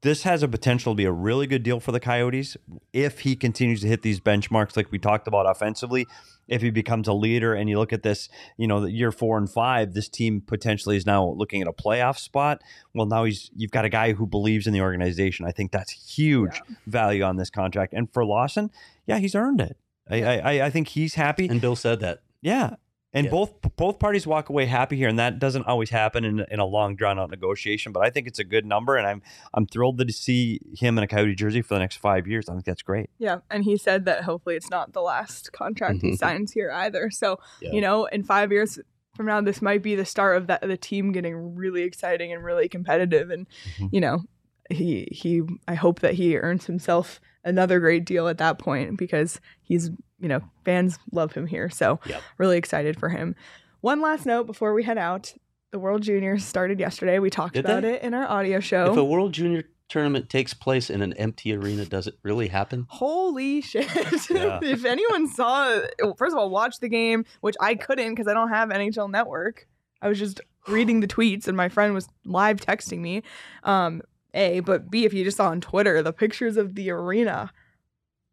[0.01, 2.55] this has a potential to be a really good deal for the Coyotes
[2.93, 6.05] if he continues to hit these benchmarks like we talked about offensively.
[6.47, 9.37] If he becomes a leader, and you look at this, you know, the year four
[9.37, 12.61] and five, this team potentially is now looking at a playoff spot.
[12.93, 15.45] Well, now he's you've got a guy who believes in the organization.
[15.45, 17.93] I think that's huge value on this contract.
[17.93, 18.71] And for Lawson,
[19.07, 19.77] yeah, he's earned it.
[20.09, 21.47] I I, I think he's happy.
[21.47, 22.19] and Bill said that.
[22.41, 22.75] Yeah.
[23.17, 23.31] And Yeah.
[23.31, 26.65] both both parties walk away happy here, and that doesn't always happen in, in a
[26.65, 27.91] long drawn out negotiation.
[27.91, 29.21] But I think it's a good number, and I'm
[29.53, 32.47] I'm thrilled to see him in a Coyote jersey for the next five years.
[32.49, 33.09] I think that's great.
[33.17, 36.17] Yeah, and he said that hopefully it's not the last contract he Mhm.
[36.17, 37.09] signs here either.
[37.09, 37.71] So, Yeah.
[37.73, 38.79] you know, in 5 years
[39.15, 42.43] from now this might be the start of that the team getting really exciting and
[42.43, 43.47] really competitive and
[43.79, 43.89] Mhm.
[43.91, 44.23] you know,
[44.69, 49.39] he he I hope that he earns himself another great deal at that point because
[49.61, 49.89] he's,
[50.19, 51.69] you know, fans love him here.
[51.69, 52.21] So, Yep.
[52.37, 53.35] really excited for him.
[53.81, 55.33] One last note before we head out.
[55.71, 57.19] The World Juniors started yesterday.
[57.19, 57.95] We talked Did about they?
[57.95, 58.91] it in our audio show.
[58.91, 62.85] If a World Junior tournament takes place in an empty arena, does it really happen?
[62.89, 63.85] Holy shit.
[64.29, 64.59] Yeah.
[64.63, 65.79] if anyone saw,
[66.17, 69.67] first of all, watch the game, which I couldn't because I don't have NHL Network.
[70.01, 73.23] I was just reading the tweets and my friend was live texting me.
[73.63, 74.01] Um,
[74.33, 77.51] A, but B, if you just saw on Twitter the pictures of the arena.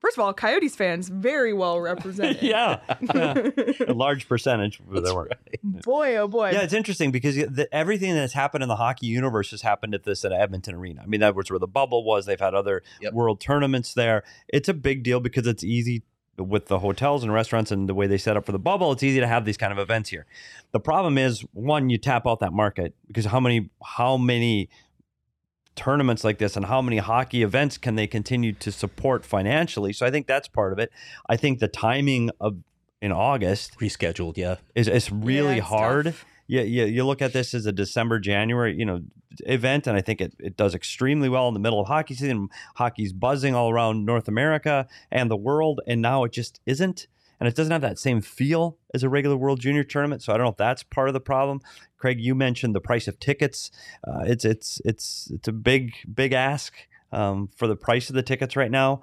[0.05, 2.42] First of all, Coyotes fans very well represented.
[2.42, 2.80] yeah,
[3.14, 3.48] yeah.
[3.88, 4.78] a large percentage.
[4.86, 5.30] but there weren't.
[5.30, 5.82] right.
[5.82, 6.50] Boy, oh boy.
[6.50, 10.02] Yeah, it's interesting because the, everything that's happened in the hockey universe has happened at
[10.02, 11.00] this at Edmonton Arena.
[11.02, 12.26] I mean, that was where the bubble was.
[12.26, 13.14] They've had other Yep.
[13.14, 14.24] world tournaments there.
[14.48, 16.02] It's a big deal because it's easy
[16.36, 18.92] with the hotels and restaurants and the way they set up for the bubble.
[18.92, 20.26] It's easy to have these kind of events here.
[20.72, 24.68] The problem is, one, you tap out that market because how many how many
[25.77, 29.93] tournaments like this and how many hockey events can they continue to support financially?
[29.93, 30.91] So I think that's part of it.
[31.29, 32.59] I think the timing of
[33.01, 34.57] in August Rescheduled, yeah.
[34.75, 36.05] is is really Yeah, it's hard.
[36.07, 36.25] tough.
[36.47, 36.85] Yeah, yeah.
[36.85, 39.01] You look at this as a December, January, you know,
[39.47, 42.49] event, and I think it, it does extremely well in the middle of hockey season.
[42.77, 47.07] Hockey's buzzing all around North America and the world, and now it just isn't.
[47.41, 50.22] And it doesn't have that same feel as a regular World Junior tournament.
[50.22, 51.61] So I don't know if that's part of the problem.
[51.99, 53.70] Craig, you mentioned the price of tickets.
[54.07, 56.74] Uh, it's it's it's it's a big big ask
[57.12, 59.03] um, for the price of the tickets right now.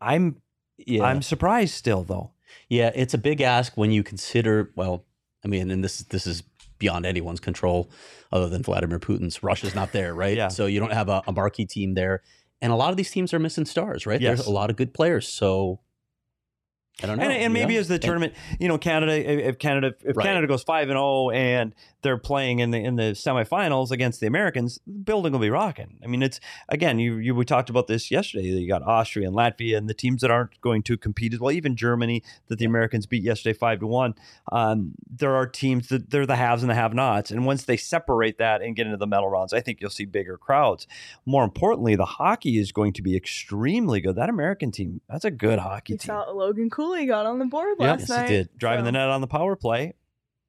[0.00, 0.40] I'm
[0.78, 1.04] Yeah.
[1.04, 2.32] I'm surprised still though.
[2.68, 4.72] Yeah, it's a big ask when you consider.
[4.76, 5.04] Well,
[5.44, 6.42] I mean, and this this is
[6.78, 7.90] beyond anyone's control,
[8.32, 9.42] other than Vladimir Putin's.
[9.42, 10.36] Russia's not there, right?
[10.36, 10.48] Yeah.
[10.48, 12.22] So you don't have a, a marquee team there,
[12.60, 14.20] and a lot of these teams are missing stars, right?
[14.20, 14.38] Yes.
[14.38, 15.28] There's a lot of good players.
[15.28, 15.80] So
[17.02, 17.24] I don't know.
[17.24, 17.80] And, and maybe yeah.
[17.80, 19.12] as the tournament, you know, Canada,
[19.48, 20.24] if Canada, if Right.
[20.24, 24.28] Canada goes five and zero and they're playing in the in the semifinals against the
[24.28, 25.98] Americans, the building will be rocking.
[26.04, 26.38] I mean, it's
[26.68, 28.44] again, you you we talked about this yesterday.
[28.44, 31.50] You got Austria and Latvia and the teams that aren't going to compete as well.
[31.50, 34.14] Even Germany that the Americans beat yesterday five to one.
[34.52, 38.38] Um, there are teams that they're the haves and the have-nots, and once they separate
[38.38, 40.86] that and get into the medal rounds, I think you'll see bigger crowds.
[41.26, 44.14] More importantly, the hockey is going to be extremely good.
[44.14, 46.06] That American team, that's a good hockey You team.
[46.06, 48.28] saw Logan Cooley got on the board Yeah, last yes, he night.
[48.28, 48.48] did.
[48.58, 49.94] driving the net on the power play.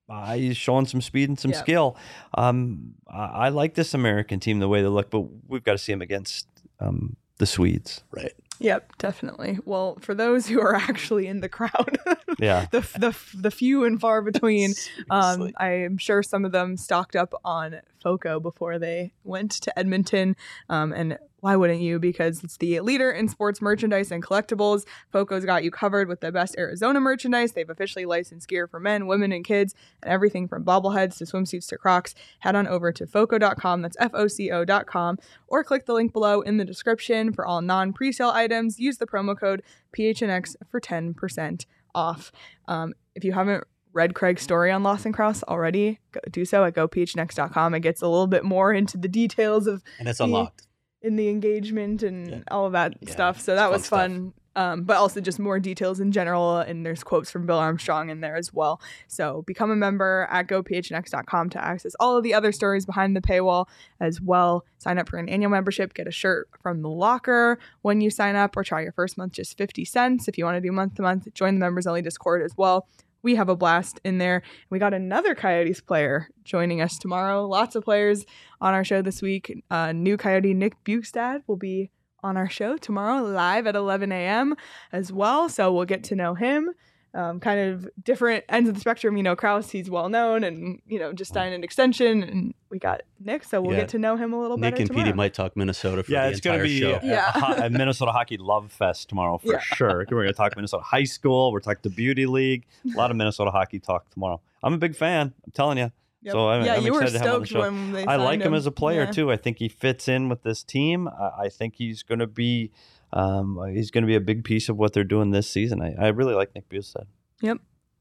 [0.10, 1.60] Uh, he's showing some speed and some Yep.
[1.60, 1.98] skill.
[2.36, 5.78] Um, I, I like this American team the way they look, but we've got to
[5.78, 6.48] see them against
[6.80, 8.04] um, the Swedes.
[8.12, 8.34] right.
[8.60, 9.60] Yep, definitely.
[9.66, 11.98] Well, for those who are actually in the crowd,
[12.40, 12.68] Yeah.
[12.72, 14.74] the, the the few and far between,
[15.10, 19.78] um, I am sure some of them stocked up on FOCO before they went to
[19.78, 20.36] Edmonton.
[20.70, 22.00] Um, and why wouldn't you?
[22.00, 24.84] Because it's the leader in sports merchandise and collectibles.
[25.14, 27.52] FOCO's got you covered with the best Arizona merchandise.
[27.52, 31.68] They've officially licensed gear for men, women, and kids, and everything from bobbleheads to swimsuits
[31.68, 32.16] to Crocs.
[32.40, 33.84] Head on over to FOCO.com.
[33.84, 35.20] That's F O C O.com.
[35.48, 38.80] Or click the link below in the description for all non presale items.
[38.80, 39.62] Use the promo code
[39.96, 42.32] PHNX for 10% off.
[42.68, 46.74] Um, if you haven't read Craig's story on Lawson Crouse already, go, do so at
[46.74, 47.76] gophnx.com.
[47.76, 50.65] It gets a little bit more into the details of And it's the- unlocked.
[51.06, 52.40] In the engagement and Yeah.
[52.50, 53.40] all of that Yeah, stuff.
[53.40, 54.34] So that fun was fun.
[54.58, 56.60] Um, but also just more details in general.
[56.60, 58.80] And there's quotes from Bill Armstrong in there as well.
[59.10, 63.22] So become a member at gophnx.com to access all of the other stories behind the
[63.22, 63.66] paywall
[64.00, 64.64] as well.
[64.78, 68.38] Sign up for an annual membership, get a shirt from the locker when you sign
[68.38, 70.30] up, or try your first month just 50 cents.
[70.30, 72.88] If you want to do month to month, join the members only Discord as well.
[73.26, 74.44] We have a blast in there.
[74.70, 77.48] We got another Coyotes player joining us tomorrow.
[77.48, 78.24] Lots of players
[78.62, 79.64] on our show this week.
[79.72, 81.90] Uh, new Coyote Nick Bjugstad will be
[82.22, 84.54] on our show tomorrow live at 11 a.m.
[84.92, 85.50] as well.
[85.50, 86.70] So we'll get to know him.
[87.16, 89.16] Um, kind of different ends of the spectrum.
[89.16, 92.22] You know, Crouse, he's well known and, you know, just signed an extension.
[92.22, 93.80] And we got Nick, so we'll Yeah.
[93.82, 94.64] get to know him a little bit.
[94.64, 95.06] Nick better and tomorrow.
[95.06, 97.00] Petey might talk Minnesota for Yeah, the it's going to be show.
[97.02, 97.32] a, Yeah.
[97.62, 99.60] a a Minnesota Hockey Love Fest tomorrow for Yeah.
[99.60, 100.00] sure.
[100.00, 101.54] We're going to talk Minnesota High School.
[101.54, 102.66] We're talking the Beauty League.
[102.94, 104.42] A lot of Minnesota hockey talk tomorrow.
[104.62, 105.34] I'm a big fan.
[105.46, 105.92] I'm telling you.
[106.24, 106.32] Yep.
[106.34, 107.72] So I'm, yeah, I'm you were excited to have him on the stoked show.
[107.72, 109.12] when they I signed like him as a player Yeah.
[109.12, 109.32] too.
[109.32, 111.08] I think he fits in with this team.
[111.08, 112.72] I, I think he's going to be
[113.14, 115.82] um, he's going to be a big piece of what they're doing this season.
[115.82, 117.06] I, I really like Nick Bjugstad.
[117.42, 117.58] Yep.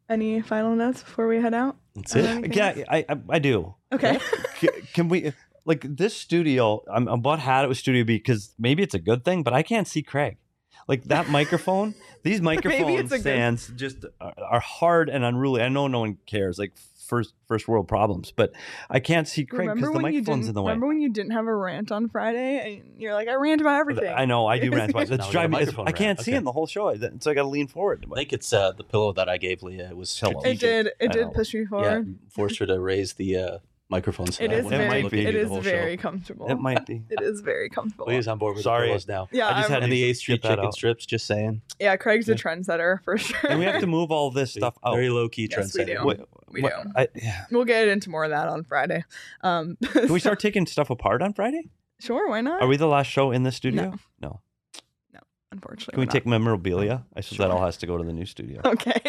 [0.08, 1.76] Any final notes before we head out?
[1.94, 2.54] That's it.
[2.54, 2.84] Yeah.
[2.90, 3.74] I, I I do.
[3.90, 4.18] Okay.
[4.58, 5.32] Can, can we
[5.64, 6.82] like this studio?
[6.92, 9.54] I'm, I'm about had it with Studio B because maybe it's a good thing, but
[9.54, 10.36] I can't see Craig.
[10.88, 15.62] Like that microphone, these microphone it's a good- just are, are hard and unruly.
[15.62, 16.72] I know no one cares, like
[17.06, 18.52] first first world problems, but
[18.88, 20.70] I can't see Craig because the microphone's in the way.
[20.70, 23.78] Remember when you didn't have a rant on Friday and you're like, I rant about
[23.80, 24.12] everything.
[24.14, 25.58] I know I do rant about Now That's we got a driving me.
[25.58, 26.20] microphone I can't rant.
[26.20, 26.38] see Okay.
[26.38, 28.06] him the whole show, so I got to lean forward.
[28.10, 29.90] I think it's uh, the pillow that I gave Leah.
[29.90, 30.32] It was Pillow.
[30.32, 30.60] It strategic.
[30.60, 30.86] did.
[31.00, 32.18] It did push me Yeah, forward.
[32.30, 33.58] forced her to raise the uh,
[33.90, 34.26] microphone.
[34.32, 35.02] So It I is wouldn't have to very.
[35.02, 35.20] might be.
[35.20, 36.02] at It you the is whole very show.
[36.02, 36.50] comfortable.
[36.50, 37.02] It might be.
[37.10, 38.06] It is very comfortable.
[38.06, 38.88] Leah's on board with Sorry.
[38.96, 39.28] the now.
[39.30, 40.74] Yeah, I just I'm- had And the A Street chicken out.
[40.74, 41.06] strips.
[41.06, 41.62] Just saying.
[41.78, 41.96] yeah.
[41.96, 42.38] Craig's a Yeah.
[42.38, 43.38] trendsetter for sure.
[43.50, 44.94] And we have to move all this stuff out.
[44.94, 46.04] Very low key Yes, we do.
[46.04, 46.90] What- we what- do.
[46.96, 47.44] I- yeah.
[47.50, 49.04] We'll get into more of that on Friday.
[49.42, 51.68] Um, Can we start taking stuff apart on Friday?
[52.00, 52.60] Sure, why not?
[52.62, 53.94] Are we the last show in the studio?
[54.20, 54.40] No.
[55.12, 55.20] No,
[55.52, 57.04] unfortunately, Can we we're take memorabilia?
[57.14, 58.60] I suppose that all has to go to the new studio.
[58.66, 59.00] Okay.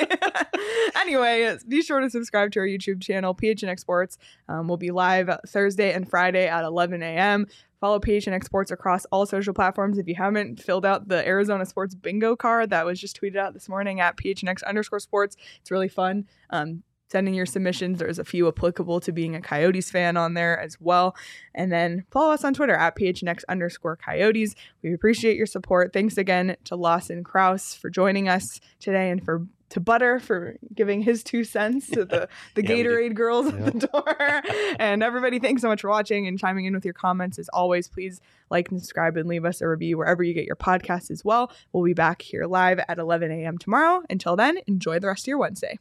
[0.95, 4.17] anyway, be sure to subscribe to our YouTube channel, PHNX Sports.
[4.47, 7.47] Um, we'll be live Thursday and Friday at 11 a.m.
[7.79, 9.97] Follow PHNX Sports across all social platforms.
[9.97, 13.53] If you haven't filled out the Arizona Sports Bingo card that was just tweeted out
[13.53, 16.25] this morning at PHNX underscore sports, it's really fun.
[16.49, 17.99] Um, sending your submissions.
[17.99, 21.15] There's a few applicable to being a Coyotes fan on there as well.
[21.53, 24.55] And then follow us on Twitter at PHNX underscore Coyotes.
[24.81, 25.93] We appreciate your support.
[25.93, 31.01] Thanks again to Lawson Crouse for joining us today and for to Butter for giving
[31.01, 32.69] his two cents to the, the Yeah.
[32.69, 34.41] Gatorade girls at the door.
[34.79, 37.39] and everybody, thanks so much for watching and chiming in with your comments.
[37.39, 40.55] As always, please like and subscribe and leave us a review wherever you get your
[40.55, 41.51] podcasts as well.
[41.73, 43.57] We'll be back here live at 11 a.m.
[43.57, 44.03] tomorrow.
[44.09, 45.79] Until then, enjoy the rest of your Wednesday.